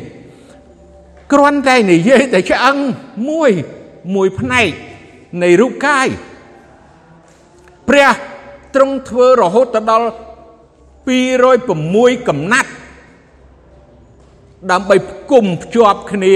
[1.32, 2.76] គ្រាន់តែនិយាយតែឆ្អឹង
[3.30, 3.50] មួយ
[4.14, 4.68] មួយផ្នែក
[5.42, 6.08] នៃរូបកាយ
[7.88, 8.10] ព្រះ
[8.74, 10.06] ទ្រង់ធ្វើរហូតទៅដល់
[11.08, 12.70] 206កំណាត់
[14.70, 16.34] ដើម្បីផ្គុំភ្ជាប់គ្នា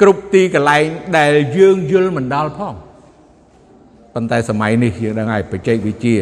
[0.00, 0.84] គ្រប់ទីកន្លែង
[1.16, 2.74] ដែលយើងយល់មិនដល់ផង
[4.14, 6.16] ប៉ុន្តែសម័យនេះយើងដឹងហើយបច្ចេកវិទ្យា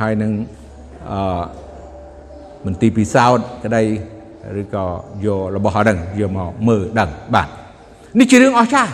[0.00, 0.30] ហើយនឹង
[1.10, 1.42] អឺ
[2.66, 3.82] មន្ទីរពិសោធន៍ក្តី
[4.60, 4.84] ឬក៏
[5.24, 7.48] យករបស់ហ្នឹងយកមកមើលដឹងបាទ
[8.18, 8.92] នេះជារឿងអស្ចារ្យ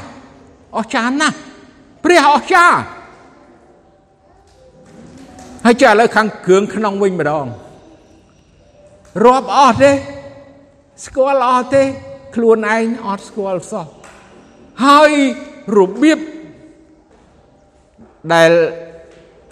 [0.79, 1.37] អស្ចារ្យណាស់
[2.05, 2.77] ព្រះអស្ចារ្យ
[5.65, 7.47] ហើយចាឥឡូវខាងគ្រឿងក្នុងវិញម្ដង
[9.25, 9.93] រាប់អស់ទេ
[11.05, 11.83] ស្គាល់អស់ទេ
[12.35, 13.87] ខ្លួនឯងអត់ស្គាល់សោះ
[14.85, 15.11] ហើយ
[15.79, 16.19] របៀប
[18.35, 18.51] ដែល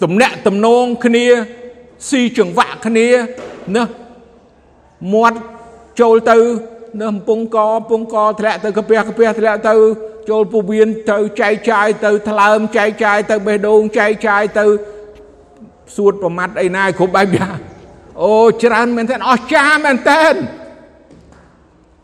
[0.03, 1.25] ទំនាក់ទំនងគ្នា
[2.09, 3.07] ស៊ីចង្វាក់គ្នា
[3.75, 3.83] ណា
[5.13, 5.39] មាត់
[6.01, 6.37] ចូលទៅ
[7.01, 9.75] នៅកំពង់កកំពង់កធ្លាក់ទៅកាពះកាពះធ្លាក់ទៅ
[10.29, 14.65] ចូលពោះវៀនទៅចែកចាយទៅថ្លើមចែកចាយទៅបេះដូងចែកចាយទៅ
[15.95, 17.57] សួតប្រមាត់អីណាគ្រប់បែបយ៉ាង
[18.23, 20.33] អូច្រើនមែនទែនអស្ចារ្យមែនទែន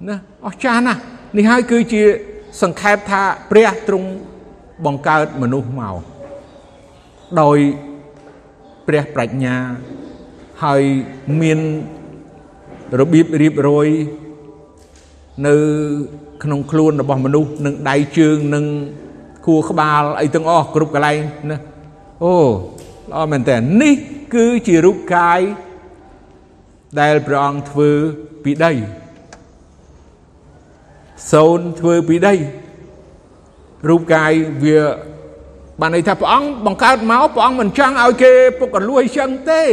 [0.07, 0.99] ណាអស្ចារ្យណាស់
[1.37, 2.01] នេះហើយគឺជា
[2.61, 4.09] សង្ខេបថាព្រះទ្រង់
[4.85, 5.95] បង្កើតមនុស្សមក
[7.41, 7.57] ដោយ
[8.87, 9.55] ព្រះប្រាជ្ញា
[10.63, 10.81] ហើយ
[11.41, 11.59] មាន
[12.99, 13.87] របៀបរៀបរយ
[15.47, 15.55] នៅ
[16.43, 18.65] ក្នុងខ្លួនរបស់មនុស្សនឹងដៃជើងនឹង
[19.45, 21.19] ខួរក្បាលអីទាំងអស់គ្រប់កន្លែង
[21.51, 21.59] ណា
[22.23, 22.33] អូ
[23.09, 23.95] ល្អមែនតើនេះ
[24.35, 25.41] គឺជារូបកាយ
[26.99, 27.89] ដែលព្រះអង្គធ្វើ
[28.43, 28.73] ពីដី
[31.31, 32.35] សូនធ្វើពីដី
[33.89, 34.31] រូបកាយ
[34.63, 34.79] វា
[35.79, 39.63] បានន័យថាព្រះអង្គបង្កើតមកព្រះអង្គមិនចង់ឲ្យគេពុកកលួយចឹងទេ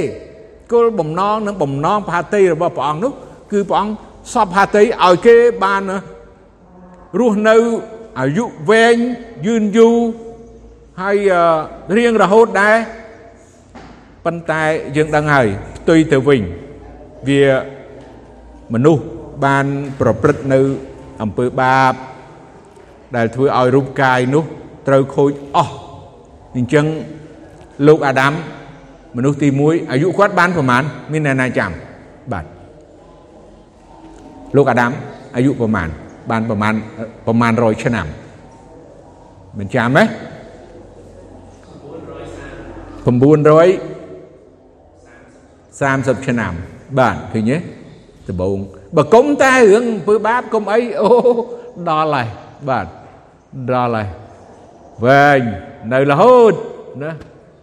[0.72, 3.12] គោលបំណងនិងបំណងផាតីរបស់ព្រះអង្គនោះ
[3.52, 3.94] គឺព្រះអង្គ
[4.32, 5.82] សពផាតីឲ្យគេបាន
[7.20, 7.56] រស់នៅ
[8.20, 8.96] អាយុវែង
[9.46, 9.96] យឺនយូរ
[11.02, 11.16] ហើយ
[11.96, 12.76] រៀងរហូតដែរ
[14.26, 14.62] ប៉ុន្តែ
[14.96, 16.42] យើងដឹងហើយផ្ទុយទៅវិញ
[17.28, 17.42] វា
[18.74, 19.02] មនុស្ស
[19.44, 19.66] បាន
[20.00, 20.58] ប្រព្រឹត្តនៅ
[21.22, 21.92] អំពើបាប
[23.16, 24.44] ដែលធ្វើឲ្យរូបកាយនោះ
[24.88, 25.74] ត្រូវខូចអស់
[26.56, 26.86] អញ្ចឹង
[27.88, 28.32] លោកអាដាម
[29.16, 31.70] មនុស្សទី1អាយុគាត់បានប្រមាណមានអ្នកណាចាំ
[32.32, 32.44] បាទ
[34.56, 34.92] លោកអាដាម
[35.36, 35.88] អាយុប្រមាណ
[36.30, 36.74] បានប្រមាណ
[37.26, 38.06] ប្រមាណ100ឆ្នាំ
[39.58, 40.04] មិនចាំទេ
[43.06, 43.95] 930
[45.78, 46.52] ឆ្នាំ
[46.98, 47.56] បាទឃើញទេ
[48.28, 48.58] ដំបង
[48.96, 51.10] បើគុំតែរឿងអំពើបាបគុំអីអូ
[51.88, 52.28] ដល់ហើយ
[52.68, 52.86] បាទ
[53.70, 54.06] ដល់ហើយ
[55.04, 55.40] វែង
[55.92, 56.52] នៅរហូត
[57.02, 57.12] ណា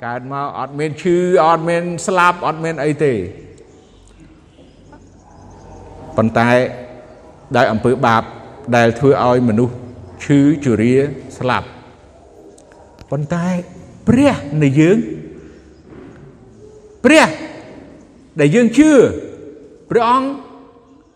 [0.05, 3.13] កើតមកអត់មានឈឺអត់មានស្លាប់អត់មានអីទេ
[6.17, 6.49] ប៉ុន្តែ
[7.55, 8.23] ដោយអំពើបាប
[8.75, 9.75] ដែលធ្វើឲ្យមនុស្ស
[10.23, 10.95] ឈឺជរា
[11.37, 11.67] ស្លាប់
[13.11, 13.45] ប៉ុន្តែ
[14.07, 14.97] ព្រះនៃយើង
[17.05, 17.27] ព្រះ
[18.39, 18.91] ដែលយើងជឿ
[19.89, 20.29] ព្រះអង្គ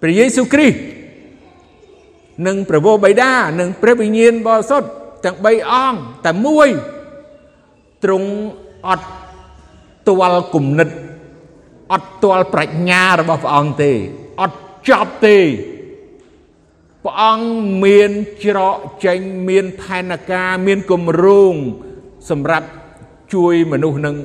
[0.01, 0.77] ព្រះយេស៊ូវគ្រីស្ទ
[2.47, 4.89] និងព្រះវរបិតានិងព្រះវិញ្ញាណបរិសុទ្ធ
[5.25, 6.69] ទាំង3អង្គតែមួយ
[8.03, 8.29] ទ្រង់
[8.87, 9.07] អត់
[10.07, 10.89] ទាល់គុណិត
[11.93, 13.91] អត់ទាល់ប្រាជ្ញារបស់ព្រះអង្គទេ
[14.41, 15.37] អត់ចប់ទេ
[17.03, 17.47] ព្រះអង្គ
[17.85, 18.11] មាន
[18.43, 21.53] ច្រកចេញមានផែនការមានគម្រោង
[22.29, 22.67] សម្រាប់
[23.33, 24.15] ជួយមនុស្សនឹង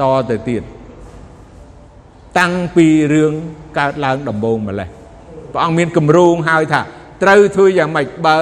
[0.00, 0.62] តទៅទៀត
[2.38, 3.32] តាំងពីរឿង
[3.78, 4.88] កើតឡើងដំបូងម្លេះ
[5.52, 6.80] ព្រះអង្គមានគម្រោងហើយថា
[7.22, 8.36] ត្រូវធ្វើយ៉ាងម៉េចបើ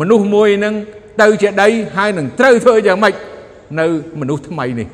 [0.00, 0.74] មនុស្សមួយនឹង
[1.22, 3.14] ទៅជាដីហើយនឹងត្រូវធ្វើយ៉ាងម៉េច
[3.80, 3.86] នៅ
[4.20, 4.88] មនុស្សថ្មីនេះ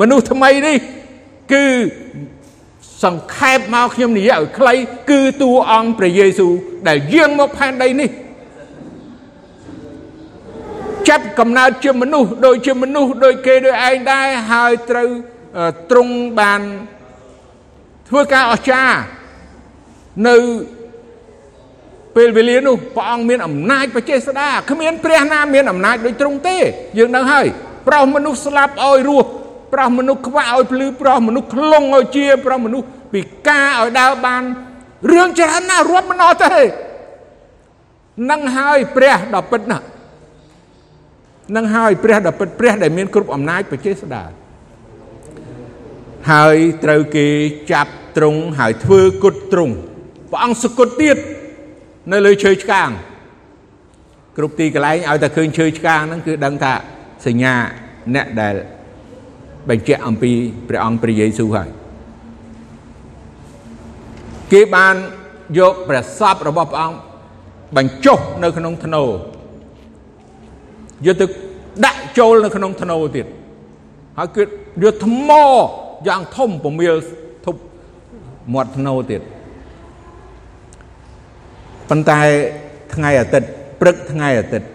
[0.00, 0.76] មនុស្សថ្មីនេះ
[1.52, 1.64] គឺ
[3.04, 4.74] សង្ខេបមកខ្ញុំនិយាយឲ្យខ្លី
[5.10, 6.52] គឺតួអង្គព្រះយេស៊ូវ
[6.88, 8.10] ដែលយាងមកផែនដីនេះ
[11.08, 15.08] ចាប់កំណើតជាមនុស្សដូចជាមនុស្សដូចគេដូចឯងដែរហើយត្រូវ
[15.90, 16.60] ទ្រង់បាន
[18.12, 18.96] ធ្វើការអស្ចារ្យ
[20.28, 20.36] នៅ
[22.16, 26.56] ពេលវេលានោះព្រះអង្គមានអំណាចបច្ចេស្តាគ្មានព្រះណាមានអំណាចដូចទ្រង់ទេ
[26.98, 27.46] យើងដឹងហើយ
[27.88, 29.28] ប្រោសមនុស្សស្លាប់ឲ្យរស់
[29.72, 34.42] ប្រោសមនុស្សខ្វាក់ឲ្យភ្លឺប្រោសមនុស្សខ្លងឲ្យជាប្រោសមនុស្សពិការឲ្យដើរបាន
[35.12, 36.56] រឿងច្រើនណាស់រាប់មិនអស់ទេ
[38.30, 39.86] នឹងហើយព្រះដ៏ពិតណាស់
[41.56, 44.22] នឹងហើយព្រះដ៏ពិតព្រះដែលមានគ្រប់អំណាចបច្ចេស្តា
[46.32, 47.26] ហើយត្រូវគេ
[47.72, 49.74] ចាប់ ទ្រង់ហើយធ្វើគុតទ្រង់
[50.30, 51.16] ព្រះអង្គសគុតទៀត
[52.12, 52.90] នៅលើឈើឆ្កាង
[54.36, 56.72] គ្រប់ទីកន្លែងឲ្យតែឃើញឈើឆ្កាងហ្នឹងគឺដឹងថា
[57.26, 57.54] សញ្ញា
[58.14, 58.54] អ្នកដែល
[59.68, 60.30] បញ្ជាក់អំពី
[60.68, 61.68] ព្រះអង្គព្រះយេស៊ូវហើយ
[64.52, 64.94] គេបាន
[65.58, 66.96] យកព្រះសពរបស់ព្រះអង្គ
[67.76, 69.02] បញ្ចុះនៅក្នុងធ្នូ
[71.06, 71.26] យកទៅ
[71.84, 73.26] ដាក់ចូលនៅក្នុងធ្នូទៀត
[74.18, 74.42] ហើយគឺ
[74.82, 75.30] យកថ្ម
[76.08, 77.21] យ៉ាងធំពមៀលធប់
[78.52, 79.22] មាត់ធ្នូទៀត
[81.88, 82.20] ប៉ុន្តែ
[82.94, 83.48] ថ្ងៃអាទិត្យ
[83.80, 84.68] ព្រឹកថ្ងៃអាទិត្យ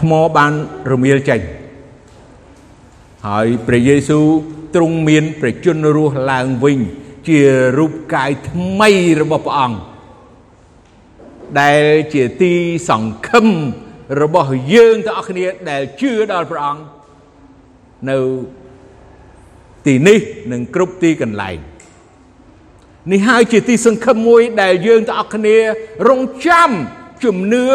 [0.00, 0.52] ថ្មបាន
[0.92, 1.40] រមៀលចេញ
[3.26, 4.26] ហើយព្រះយេស៊ូវ
[4.74, 6.78] ទ្រង់មានប្រជញ្ញរស់ឡើងវិញ
[7.28, 7.38] ជា
[7.78, 9.78] រូបកាយថ្មីរបស់ព្រះអង្គ
[11.60, 12.52] ដែលជាទី
[12.88, 13.46] សង្ឃឹម
[14.22, 16.82] របស់យើងទាំងអស់គ្នាដែលជឿដល់ព្រះអង្គ
[18.10, 18.18] នៅ
[19.86, 20.18] ទីនេះ
[20.52, 21.58] និងគ្រប់ទីកន្លែង
[23.12, 25.56] នេះហើយជាទីសង្ឃឹមមួយដែលយើងទាំងអស់គ្នា
[26.08, 26.70] រងចាំ
[27.24, 27.66] ជំនឿ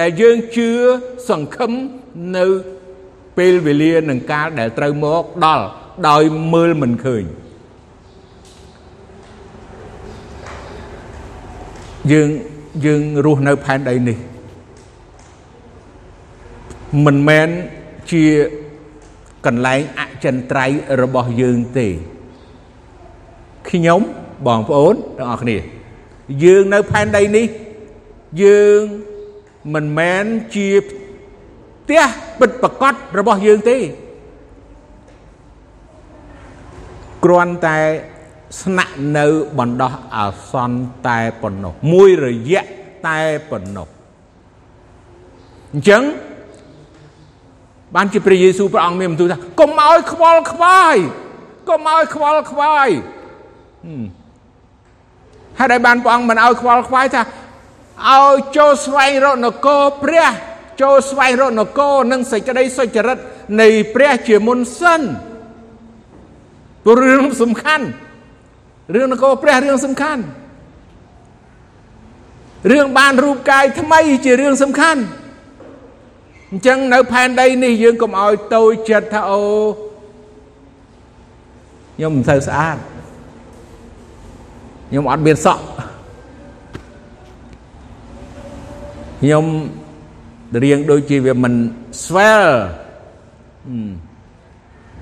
[0.00, 0.70] ដែលយើងជឿ
[1.28, 1.72] សង្ឃឹម
[2.36, 2.46] នៅ
[3.38, 5.64] ពេលវេលានឹងកាលដែលត្រូវមកដល់
[6.08, 7.24] ដោយមើលមិនឃើញ
[12.12, 12.28] យើង
[12.86, 14.18] យើងរស់នៅផែនដីនេះ
[17.04, 17.48] មិនមែន
[18.10, 18.24] ជា
[19.46, 21.88] កន្លែងអ ចិន្ត្រៃយ៍របស់យើងទេ
[23.70, 24.00] ខ្ញុំ
[24.46, 25.56] បងប្អូនទាំងអស់គ្នា
[26.44, 27.46] យើងនៅផែនដីនេះ
[28.42, 28.80] យើង
[29.74, 32.02] មិនមែនជាផ្ទះ
[32.38, 33.78] ពិតប្រកបរបស់យើងទេ
[37.24, 37.78] គ្រាន់តែ
[38.62, 39.26] ស្នាក់នៅ
[39.58, 42.62] បណ្ដោះអាសន្នតែប៉ុណ្ណោះមួយរយៈ
[43.06, 43.88] តែប៉ុណ្ណោះ
[45.72, 46.02] អញ្ចឹង
[47.94, 50.96] បានជាព្រះយេស៊ូវព្រះអង្គមានបន្ទូលថាកុំឲ្យខ្វល់ខ្វាយ
[51.68, 52.88] កុំឲ្យខ្វល់ខ្វាយ
[55.58, 57.22] ហើយដែលបានព្រះអង្គមិនឲ្យខ្វល់ខ្វាយថា
[58.08, 60.28] ឲ្យចូលស្វែងរកនគរព្រះ
[60.82, 63.18] ចូលស្វែងរកនគរនិងសេចក្តីសុចរិត
[63.60, 65.02] នៃព្រះជាមុនសិន
[66.84, 67.86] ព្រោះរឿងសំខាន់
[68.94, 70.22] រឿងនគរព្រះរឿងសំខាន់
[72.70, 75.00] រឿងបានរូបកាយថ្មីជារឿងសំខាន់
[76.50, 79.42] អញ្ចឹងនៅផែនដីនេះយើងកុំឲ្យតូចចិត្តថាអូ
[81.96, 82.76] ខ្ញុំមិនសូវស្អាត
[84.88, 85.64] ខ្ញុំអត់មានសក់
[89.20, 89.44] ខ្ញុំ
[90.64, 91.54] រៀងដូចជាវាមិន
[92.04, 92.46] ស្វែល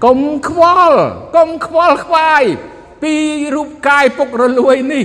[0.04, 0.98] កុំខ្វល់
[1.36, 2.42] កុំខ្វល់ខ្វាយ
[3.02, 3.14] ពី
[3.54, 5.04] រូបកាយពុករលួយនេះ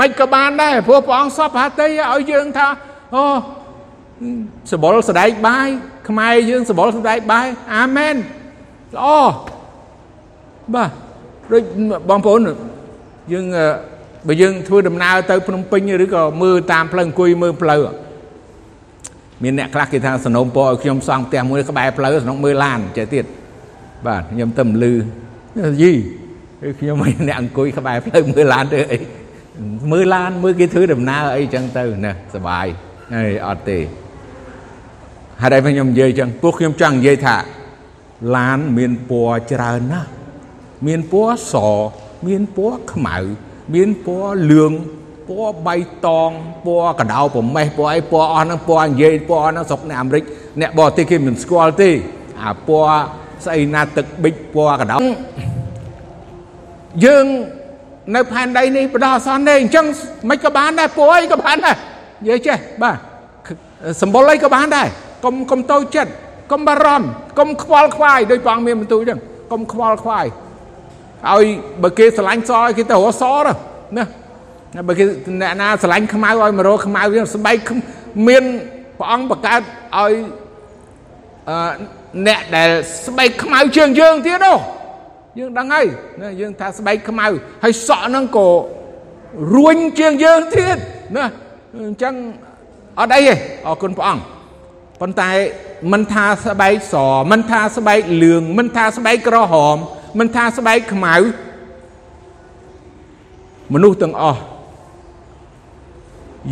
[0.00, 2.68] មិនក៏បានដែរព្រោះព្រះអង្គសពហតិឲ្យយើងថា
[3.14, 3.24] អូ
[4.72, 5.68] សបល់សដែកបាយ
[6.08, 8.16] ខ្មែរយើងសបល់សដែកបាយអាមែន
[8.96, 9.08] ល្អ
[10.74, 10.90] បាទ
[11.52, 11.62] ដូច
[12.08, 12.40] បងប្អូន
[13.32, 13.44] យើង
[14.26, 17.80] បើយើងធ្វើដំណើរទៅភ្នំពេញឬក៏មើលតាមផ្លូវអង្គុយមើលផ្លូវ
[19.42, 23.24] មានអ្នកខ្លះគេថាสนុំពរឲ្យខ្ញុំសង់ផ្ទះមួយក្បែរផ្លូវស្នុកមើលឡានចេះទៀត
[24.06, 24.94] បាទខ្ញុំទៅលឺ
[25.82, 25.92] យី
[26.80, 26.96] ខ្ញុំ
[27.28, 28.98] អ្នកអង្គុយក្បែរផ្លូវមើលឡានទៅអី
[29.92, 32.66] មើលឡានមើលគេធ្វើដំណើរអីចឹងទៅណាសបាយ
[33.14, 33.78] ហើយអត់ទេ
[35.40, 37.36] ហើយតែខ្ញុំនិយាយចឹងពួកខ្ញុំចង់និយាយថា
[38.36, 40.08] ឡានមានពណ៌ច្រើនណាស់
[40.86, 41.54] មានពណ៌ស
[42.26, 43.16] មានពណ៌ខ្មៅ
[43.74, 44.72] មានពណ៌លឿង
[45.28, 46.30] ពណ៌បៃតង
[46.66, 50.24] ពណ៌កដៅប្រមេះពណ៌អីពណ៌អស់ហ្នឹងពណ៌និយាយពណ៌ហ្នឹងស្រុកអ្នកអាមេរិក
[50.60, 51.90] អ្នកបរទេសគេមិនស្គាល់ទេ
[52.42, 52.96] អាពណ៌
[53.44, 54.96] ស្អីណាទឹកប៊ិចពណ៌កដៅ
[57.04, 57.26] យើង
[58.14, 59.86] នៅផែនដីនេះបដោះអសន្នទេអញ្ចឹង
[60.28, 61.76] មិនក៏បានដែរពណ៌អីក៏បានដែរ
[62.22, 62.96] និយាយចេះបាទ
[64.02, 64.88] សម្បុរអីក៏បានដែរ
[65.24, 66.12] កុំកុំតូចចិត្ត
[66.52, 67.06] កុំបារម្ភ
[67.38, 69.20] កុំខ្វល់ខ្វាយដោយព្រះអង្គមានបន្ទូលអញ្ចឹង
[69.52, 70.26] កុំខ្វល់ខ្វាយ
[71.26, 71.46] ឲ្យ
[71.82, 73.52] បើគេស្រឡាញ់សឲ្យគេទៅរកសទៅ
[73.98, 74.04] ណា
[74.88, 75.04] បើគេ
[75.40, 77.56] អ្នកណាស្រឡាញ់ខ្មៅឲ្យមករកខ្មៅយើងស្បែក
[78.28, 78.44] មាន
[78.98, 80.12] ព្រះអង្គបង្កើតឲ្យ
[81.48, 81.56] អឺ
[82.26, 82.70] អ្នកដែល
[83.06, 84.58] ស្បែកខ្មៅជាងយើងទៀតនោះ
[85.38, 85.86] យើងដឹងហើយ
[86.22, 87.26] ណាយើងថាស្បែកខ្មៅ
[87.64, 88.48] ហើយសក់ហ្នឹងក៏
[89.54, 90.76] រួញជាងយើងទៀត
[91.16, 91.24] ណា
[91.86, 92.14] អញ្ចឹង
[93.00, 93.34] អត់អីទេ
[93.66, 94.22] អរគុណព្រះអង្គ
[95.00, 95.30] ប៉ុន្តែ
[95.92, 96.94] មិនថាស្បែកស
[97.30, 99.76] មិនថាស្បែកលឿងមិនថាស្បែកក្រហម
[100.18, 101.16] មិនថាស្បែកខ្មៅ
[103.72, 104.40] មនុស្សទាំងអស់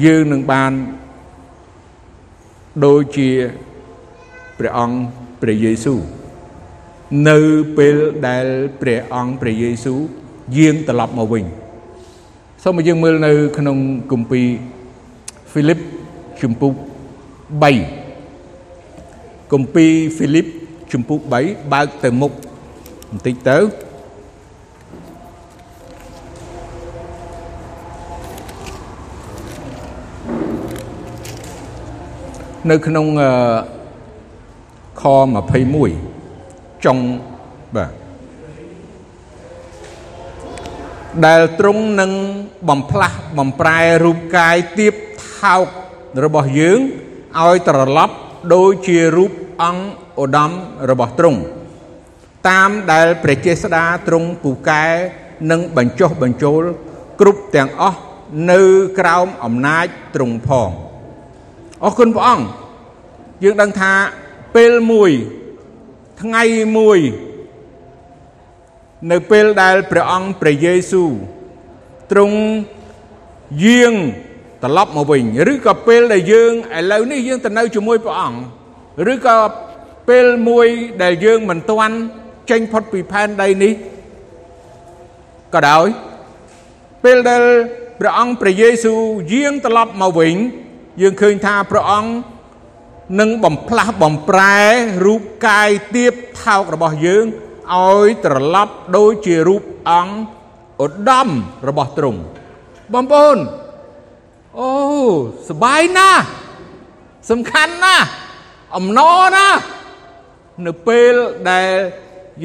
[0.04, 0.72] យើងនឹងបាន
[2.84, 3.28] ដូចជា
[4.58, 4.96] ព្រះអង្គ
[5.40, 6.00] ព្រះយេស៊ូវ
[7.28, 7.38] នៅ
[7.76, 7.96] ពេល
[8.28, 8.46] ដែល
[8.80, 9.98] ព្រះអង្គព្រះយេស៊ូវ
[10.56, 11.44] យាងត្រឡប់មកវិញ
[12.62, 13.78] សូមយើងមើលនៅក្នុង
[14.12, 14.48] គម្ពីរ
[15.50, 15.78] ហ្វីលីប
[16.42, 16.72] ជំពូក
[17.62, 17.95] 3
[19.52, 20.46] គម្ពីរហ្វីលីប
[20.92, 22.32] ជំពូក3បើកទៅមុខ
[23.10, 23.58] បន្តិចទៅ
[32.70, 33.06] នៅក្នុង
[35.00, 35.02] ខ
[35.74, 36.98] 21ចុង
[37.76, 37.92] បាទ
[41.26, 42.12] ដែលទ្រង់នឹង
[42.68, 44.94] បំផ្លាស់បំប្រែរូបកាយទៀប
[45.38, 45.66] ថោក
[46.24, 46.80] របស់យើង
[47.40, 48.16] ឲ្យត្រឡប់
[48.54, 49.32] ដូចជារូប
[49.62, 49.84] អង្គ
[50.22, 50.50] ឧត្តម
[50.90, 51.40] របស់ទ្រង់
[52.48, 54.84] តាមដែលព្រះចេស្តាទ្រង់ពូកែ
[55.50, 56.62] នឹងបញ្ចុះបញ្ចូល
[57.20, 58.00] គ្រប់ទាំងអស់
[58.50, 58.60] នៅ
[58.98, 60.70] ក្រោមអំណាចទ្រង់ផង
[61.84, 62.46] អរគុណព្រះអង្គ
[63.42, 63.92] យើងដឹងថា
[64.54, 65.10] ពេលមួយ
[66.22, 66.44] ថ្ងៃ
[66.78, 66.98] មួយ
[69.10, 71.10] នៅពេលដែលព្រះអង្គព្រះយេស៊ូវ
[72.10, 72.38] ទ្រង់
[73.64, 73.94] យាង
[74.66, 78.38] ត្រឡប់មកវិញឬក៏ពេលដែលយើងឥឡូវនេះយើងទៅនៅជាមួយព្រះអង្គ
[79.12, 79.36] ឬក៏
[80.08, 80.66] ពេលមួយ
[81.02, 81.96] ដែលយើងមិនទាន់
[82.50, 83.72] ចេញផុតពីផែនដីនេះ
[85.54, 85.86] ក៏ដោយ
[87.04, 87.42] ពេលដែល
[88.00, 89.00] ព្រះអង្គព្រះយេស៊ូវ
[89.32, 90.34] យាងត្រឡប់មកវិញ
[91.02, 92.10] យើងឃើញថាព្រះអង្គ
[93.20, 94.58] នឹងបំផ្លាស់បំប្រែ
[95.06, 97.24] រូបកាយទៀបថោករបស់យើង
[97.74, 100.16] ឲ្យត្រឡប់ដូចជារូបអង្គ
[100.84, 101.28] ឧត្តម
[101.68, 102.20] របស់ទ្រង់
[102.94, 103.38] បងប្អូន
[104.58, 104.70] អូ
[105.50, 106.22] សបាយណាស់
[107.30, 108.06] សំខាន់ណាស់
[108.76, 109.60] អំណរណាស់
[110.66, 111.14] នៅពេល
[111.50, 111.74] ដែល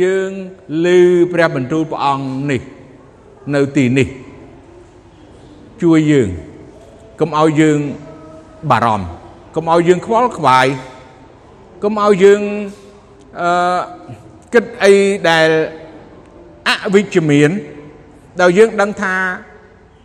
[0.01, 0.29] យើង
[0.83, 0.87] ឮ
[1.33, 2.61] ព្រះបន្ទូលព្រះអង្គនេះ
[3.55, 4.07] នៅទីនេះ
[5.81, 6.29] ជួយយើង
[7.19, 7.79] កុំឲ្យយើង
[8.71, 9.07] បារម្ភ
[9.55, 10.67] កុំឲ្យយើងខ្វល់ខ្វាយ
[11.83, 12.41] កុំឲ្យយើង
[13.41, 13.79] អឺ
[14.53, 14.93] គិតអី
[15.29, 15.49] ដែល
[16.67, 17.51] អវិជ្ជមាន
[18.41, 19.15] ដែលយើងដឹងថា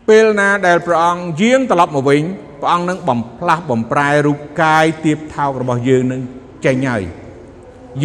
[0.09, 2.23] ពេលណាដែលព្រះអង្គយាងត្រឡប់មកវិញ
[2.61, 6.21] ព្រះអង្គនឹងបំផ្លាស់បំប្រែរូបកាយទៀបថោករបស់យើងនឹង
[6.65, 7.03] ចេញហើយ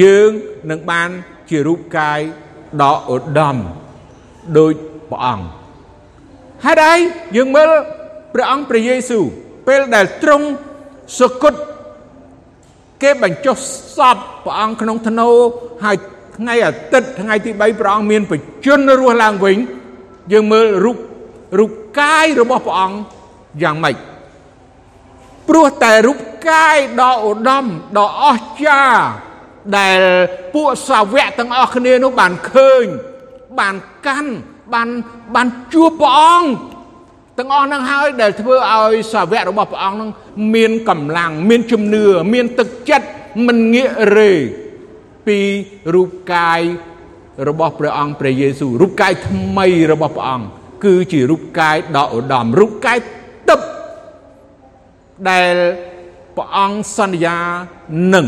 [0.01, 0.31] យើង
[0.69, 1.09] នឹងបាន
[1.49, 2.19] ជារូបកាយ
[2.81, 3.57] ដ៏ឧត្តម
[4.57, 4.71] ដោយ
[5.11, 5.45] ព្រះអង្គ
[6.65, 6.95] ហេតុអី
[7.35, 7.69] យើងមើល
[8.33, 9.25] ព្រះអង្គព្រះយេស៊ូវ
[9.67, 10.47] ពេលដែលទ្រង់
[11.19, 11.61] សគត់
[13.01, 13.55] គេបញ្ចុះ
[13.97, 15.29] សពព្រះអង្គក្នុងធ្នូ
[15.83, 15.95] ហើយ
[16.37, 18.33] ថ្ងៃអាទិត្យថ្ងៃទី3ព្រះអង្គមានប
[18.65, 19.57] ជនរស់ឡើងវិញ
[20.31, 20.97] យើងមើលរូប
[21.59, 22.97] រូប កាយរបស់ព្រះអង្គ
[23.63, 23.95] យ៉ាងម៉េច
[25.49, 27.65] ព្រោះតែរូបកាយដ៏ឧត្តម
[27.97, 29.03] ដ៏អស្ចារ្យ
[29.77, 29.99] ដែល
[30.53, 32.85] ពួកសាវកទាំងអស់គ្នានោះបានឃើញ
[33.59, 33.75] បាន
[34.07, 34.33] កាន់
[34.73, 34.89] បាន
[35.35, 36.51] បានជួបព្រះអង្គ
[37.37, 40.09] ទាំងអស់នឹងហើយដែលធ្វើឲ្យសាវករបស់ព្រះអង្គនឹង
[40.55, 43.07] មានកម្លាំងមានជំនឿមានទឹកចិត្ត
[43.47, 44.33] មិនងាករេ
[45.27, 45.39] ពី
[45.93, 46.61] រូបកាយ
[47.47, 50.47] របស់ព្រះអង្គព្រះយេស៊ូវរូបកាយថ្មីរបស់ព្រះអង្គ
[50.83, 52.97] គឺជារូបកាយដ៏ឧត្តមរូបកាយ
[53.49, 53.61] ទឹក
[55.29, 55.53] ដែល
[56.37, 57.37] ព្រះអង្គសន្យា
[58.13, 58.27] នឹង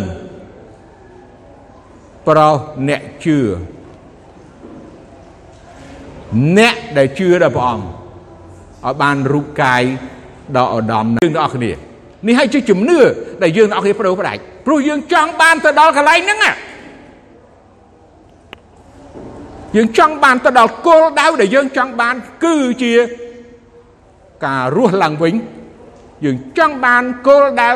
[2.28, 2.56] ប្រោស
[2.90, 3.40] អ្នកជឿ
[6.58, 9.84] អ្នកដែលជឿដល់ព្រះអង្គឲ្យបានរូបកាយ
[10.58, 11.72] ដ៏ឧត្តមយើងទាំងអស់គ្នា
[12.28, 13.00] នេះហើយជាជំនឿ
[13.44, 16.40] ដែលយើងទាំងអស់គ្នាប្រោសផ្ដាច់ព្រោះយើងចង់បានទៅដល់កន្លែងហ្នឹង
[19.76, 22.94] យើងចង់បានទៅដល់គោលដៅដែលយើងចង់បានគឺជា
[24.46, 25.34] ការរស់ឡើងវិញ
[26.26, 27.72] យើងចង់បានគោលដៅ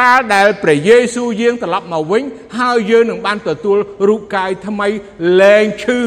[0.00, 2.22] កាលដែលព្រះយេស៊ូវយាងត្រឡប់មកវិញ
[2.58, 3.78] ហើយយើងនឹងបានទទួល
[4.08, 4.88] រូបកាយថ្មី
[5.40, 6.00] លែងឈឺ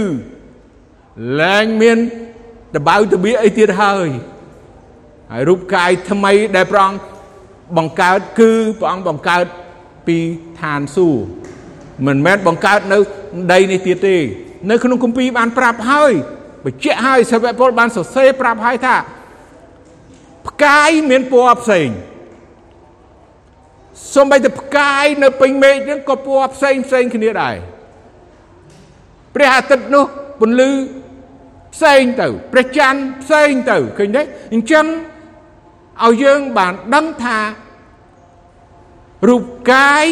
[1.42, 1.98] លែងមាន
[2.78, 4.08] ដបៅតបៀអីទៀតហើយ
[5.32, 7.00] ហើយរូបកាយថ្មីដែលព្រះអង្គ
[7.78, 9.46] បង្កើតគឺព្រះអង្គបង្កើត
[10.08, 10.18] ពី
[10.62, 11.26] ឋានសួគ៌
[12.06, 12.98] មិនមែនបង្កើតនៅ
[13.52, 14.18] ដីនេះទៀតទេ
[14.70, 16.14] នៅក្នុងគម្ពីរបានប្រាប់ហើយ
[16.66, 18.96] បញ្ជាក់ហើយសាវកពលបានសរសេរប្រាប់ហើយថា
[20.48, 21.88] ផ្កាយមានពណ៌ផ្សេង
[24.14, 27.56] សូម្បីតែផ្កាយនៅពេញមេឃហ្នឹងក៏ពណ៌ផ្សេងផ្សេងគ្នាដែរ
[29.36, 30.06] ព្រះអាទិត្យនោះ
[30.42, 30.72] ពន្លឺ
[31.76, 34.22] ផ្សេងទៅព្រះច័ន្ទផ្សេងទៅឃើញទេ
[34.54, 34.86] អញ្ចឹង
[36.04, 37.40] ឲ្យយើងបានដឹងថា
[39.30, 40.06] រូបកាយ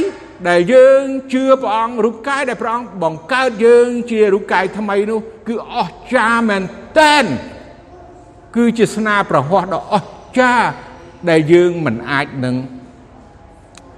[0.50, 1.04] ដែលយើង
[1.34, 6.62] ជឿព្រះអង្គរូបកាយដែលព្រះអង្គបង្កើតយើងជារូបកាយថ្មីនោះគឺអស្ចារ្យមែន
[7.00, 7.26] តែន
[8.56, 10.68] គឺជាស្នាប្រហោះដ៏អស្ចារ្យ
[11.30, 12.56] ដែលយើងមិនអាចនឹង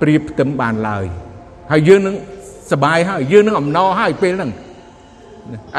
[0.01, 1.05] ប្រៀបផ្ទឹមបានឡើយ
[1.71, 2.15] ហើយយើងនឹង
[2.71, 4.51] សបាយហើយយើងនឹងអំណរហើយពេលហ្នឹង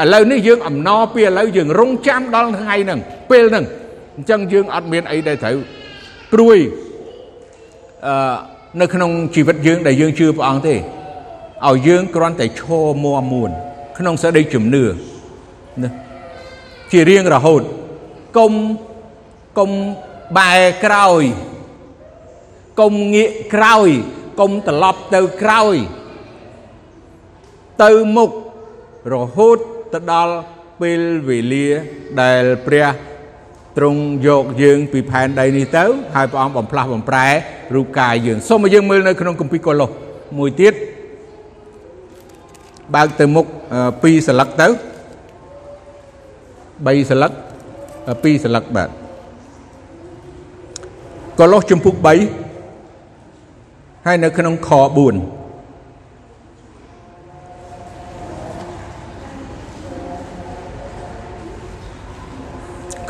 [0.01, 2.99] ឥឡូវនេះយើងអំណរពីឥឡូវយើងរងចាំដល់ថ្ងៃហ្នឹង
[3.31, 3.65] ពេលហ្នឹង
[4.15, 5.57] អញ្ចឹងយើងអត់មានអីដែលត្រូវ
[6.33, 6.57] ព្រួយ
[8.07, 13.49] អឺ នៅក្នុងជីវិតយើងដែលយើងជឿព្រះអង្គទេឲ្យយើងគ្រាន់តែឈរមួមួន
[13.97, 14.85] ក្នុងសេចក្តីជំនឿ
[15.83, 15.91] ណា
[16.91, 17.61] ជារៀងរហូត
[18.37, 18.53] កុំ
[19.57, 19.71] កុំ
[20.37, 21.23] បែរក្រោយ
[22.79, 23.89] កុំងាកក្រោយ
[24.39, 25.75] កុំត្រឡប់ទៅក្រោយ
[27.83, 28.31] ទៅមុខ
[29.13, 29.57] រហូត
[29.93, 30.35] ទៅដល់
[30.81, 31.69] ពេលវេលា
[32.21, 32.87] ដែលព្រះ
[33.77, 35.83] ទ្រង់យកយើងពីផែនដីនេះទៅ
[36.15, 37.27] ហើយព្រះអង្គបំផ្លាស់បំប្រែ
[37.75, 39.89] រូបកាយយើងសូមឲ្យយើងមើលនៅក្នុងគម្ពីរកូឡូស
[40.37, 40.73] មួយទៀត
[42.95, 43.45] បើកទៅមុខ
[43.85, 44.67] 2សន្លឹកទៅ
[46.85, 47.31] 3សន្លឹក
[48.13, 48.89] 2សន្លឹកបាទ
[51.39, 52.05] កូឡូសជំពូក3
[54.05, 54.79] ហើយនៅក្នុងខ4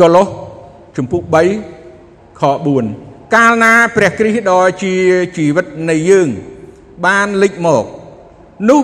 [0.02, 0.28] កូឡូស
[0.98, 1.24] ជំពូក
[1.82, 2.42] 3ខ
[2.88, 4.94] 4កាលណាព្រះគ្រីស្ទដ៏ជា
[5.38, 6.30] ជីវិតនៃយើង
[7.06, 7.86] បានលេចមក
[8.70, 8.84] នោះ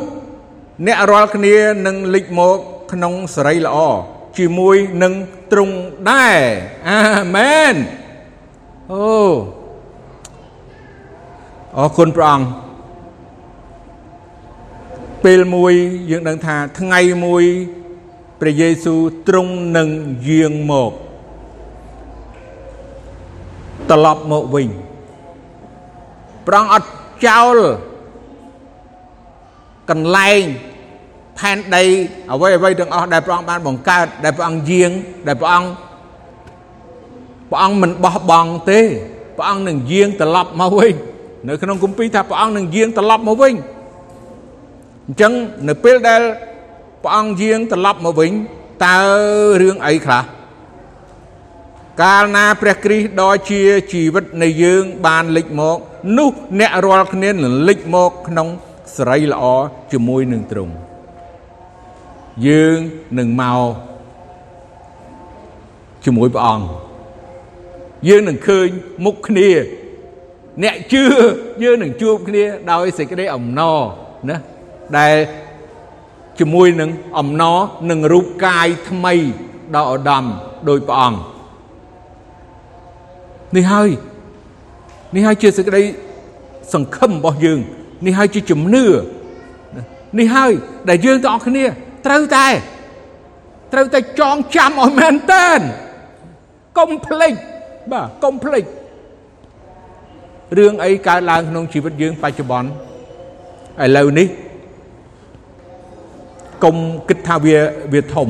[0.88, 1.56] អ្នករាល់គ្នា
[1.86, 2.58] នឹងលេចមក
[2.92, 3.78] ក្នុងសេរីល្អ
[4.38, 5.14] ជាមួយនឹង
[5.52, 5.76] ទ្រង់
[6.10, 6.40] ដែរ
[6.90, 7.00] អា
[7.36, 7.76] មែន
[8.92, 9.14] អូ
[11.78, 12.48] អរគុណព្រះអង្គ
[15.24, 15.74] ពេលមួយ
[16.12, 17.44] យើងដឹងថាថ្ងៃមួយ
[18.40, 19.90] ព្រះយេស៊ូវទ្រង់នឹង
[20.28, 20.92] យាងមក
[23.92, 24.68] ត្រឡប់មកវិញ
[26.48, 26.88] ព្រះអង្គអត់
[27.28, 27.58] ចោល
[29.90, 30.44] កន្លែង
[31.40, 31.84] ផែនដី
[32.32, 34.90] អ្វីអ្វីទាំងអស់ដែលព្រះអង្គបានបង្កើតដែលព្រះអង្គយាង
[35.28, 35.70] ដែលព្រះអង្គ
[37.50, 38.80] ព្រះអង្គមិនបោះបង់ទេ
[39.38, 40.94] ព្រះអង្គនឹងយាងត្រឡប់មកវិញ
[41.48, 43.54] នៅក្នុងគម្ពីរថាព្រះអង្គនឹងយាងត្រឡប់មកវិញ
[45.08, 45.34] អញ្ចឹង
[45.68, 46.22] នៅពេលដែល
[47.04, 48.32] ព្រះអង្គយាងត្រឡប់មកវិញ
[48.86, 48.98] តើ
[49.62, 50.24] រឿងអីខ្លះ
[52.02, 53.62] កាលណាព្រះគ្រីស្ទដ៏ជា
[53.94, 55.78] ជីវិតនៃយើងបានលេចមក
[56.18, 56.30] នោះ
[56.60, 58.48] អ្នករាល់គ្នានឹងលេចមកក្នុង
[58.96, 59.44] សេរីល្អ
[59.92, 60.74] ជាមួយនឹងទ្រង់
[62.48, 62.78] យើង
[63.18, 63.70] នឹងមក
[66.06, 66.66] ជាមួយព្រះអង្គ
[68.08, 68.68] យើងនឹងឃើញ
[69.06, 69.50] មុខគ្នា
[70.64, 71.04] អ្នកជឿ
[71.64, 73.80] យើងនឹងជួបគ្នាដោយសេចក្តីអំណរ
[74.30, 74.38] ណា
[74.98, 75.16] ដែល
[76.40, 76.90] ជាមួយនឹង
[77.20, 77.58] អំណរ
[77.90, 79.14] នឹងរូបកាយថ្មី
[79.76, 80.26] ដ៏ឧត្តម
[80.70, 81.33] ដោយព្រះអង្គ
[83.56, 83.90] នេះហើយ
[85.16, 85.84] នេះហើយជាសេចក្តី
[86.74, 87.60] សង្ឃឹមរបស់យើង
[88.06, 88.86] នេះហើយជាជំនឿ
[90.20, 90.52] នេះហើយ
[90.90, 91.66] ដែលយើងទាំងអស់គ្នា
[92.06, 92.48] ត្រូវតែ
[93.74, 95.50] ត្រូវតែចងចាំឲ្យមែនតើ
[96.78, 97.34] កុំភ្លេច
[97.92, 98.64] បាទកុំភ្លេច
[100.58, 102.70] រឿងអីកើតឡើងក្នុងជីវិតយើងបច្ចុប្បន្ន
[103.84, 104.28] ឥឡូវនេះ
[106.64, 106.76] កុំ
[107.10, 107.58] គិតថាវា
[107.94, 108.28] វាធំ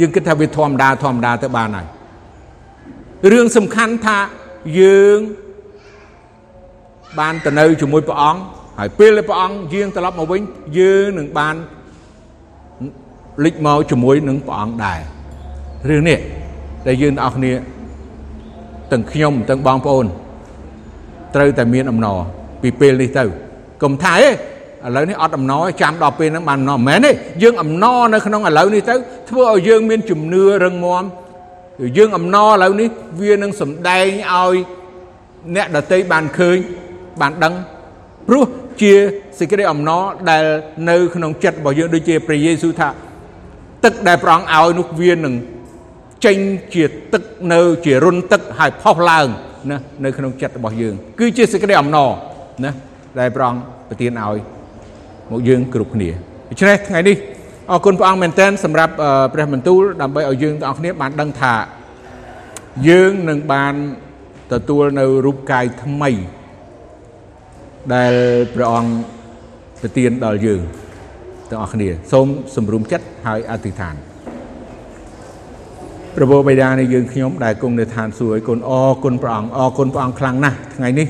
[0.00, 1.86] យើងគិតថាវាធម្មតាធម្មតាទៅបានហើយ
[3.30, 4.18] រឿងសំខាន់ថា
[4.80, 5.18] យើង
[7.18, 8.40] បានទៅនៅជាមួយព្រះអង្គ
[8.78, 10.40] ហើយពេលដែលព្រះអង្គយាងត្រឡប់មកវិញ
[10.78, 11.54] យើងនឹងបាន
[13.44, 15.00] លេចមកជាមួយនឹងព្រះអង្គដែរ
[15.88, 16.18] រឿងនេះ
[16.86, 17.52] ដែលយើងទាំងអស់គ្នា
[18.92, 20.06] ទាំងខ្ញុំទាំងបងប្អូន
[21.34, 22.18] ត្រូវតែមានអំណរ
[22.62, 23.24] ពីពេលនេះទៅ
[23.82, 24.32] កុំថាទេឥ
[24.96, 27.10] ឡូវនេះអត់អំណរចាំដល់ពេលហ្នឹងបានអំណរមិនមែនទេ
[27.42, 28.94] យើងអំណរនៅក្នុងឥឡូវនេះទៅ
[29.30, 31.04] ធ្វើឲ្យយើងមានជំនឿរឹងមាំ
[31.98, 32.88] យើងអំណរឥឡូវនេះ
[33.22, 34.54] វានឹងសំដែងឲ្យ
[35.56, 36.56] អ្នកដតីបានឃើញ
[37.20, 37.54] បានដឹង
[38.28, 38.44] ព្រោះ
[38.82, 38.92] ជា
[39.38, 40.44] សេចក្តីអំណរដែល
[40.90, 42.88] នៅក្នុងចិត្តរបស់យើងដូចជាព្រះយេស៊ូវថា
[43.84, 45.34] ទឹកដែលព្រះអង្គឲ្យនោះវានឹង
[46.24, 46.36] ចេញ
[46.74, 49.26] ជាទឹកនៅជារុនទឹកហើយផុសឡើង
[49.70, 52.10] ណានៅក្នុងចិត្តរបស់យើង គឺជាសេចក្តីអំណរ
[52.64, 52.70] ណា
[53.20, 54.36] ដែលព្រះអង្គប្រទានឲ្យ
[55.30, 56.10] មកយើងគ្រប់គ្នា
[56.50, 57.16] ដូច្នេះថ្ងៃនេះ
[57.70, 58.94] អរគុណព្រះអង្គមែនទែនសម្រាប់
[59.32, 61.54] ព្រះបន្ទូលដើម្បីឲ្យយើងទាំងអស់គ្នាបានដឹងថា
[62.88, 63.74] យើងនឹងបាន
[64.52, 66.10] ទទួលនៅរូបកាយថ្មី
[67.94, 68.12] ដែល
[68.54, 68.92] ព្រះអង្គ
[69.80, 70.60] ប្រទានដល់យើង
[71.50, 73.94] ទាំងអស់គ្នា សូមសម្រុំចិត្តហើយអធិដ្ឋាន
[76.16, 81.08] ព្រះបិតានៃយើងខ្ញុំដែលគង់នៅឋានសួគ៌ឲ្យគុណអរគុណព្រះអង្គអរគុណព្រះអង្គខ្លាំងណាស់ថ្ងៃនេះ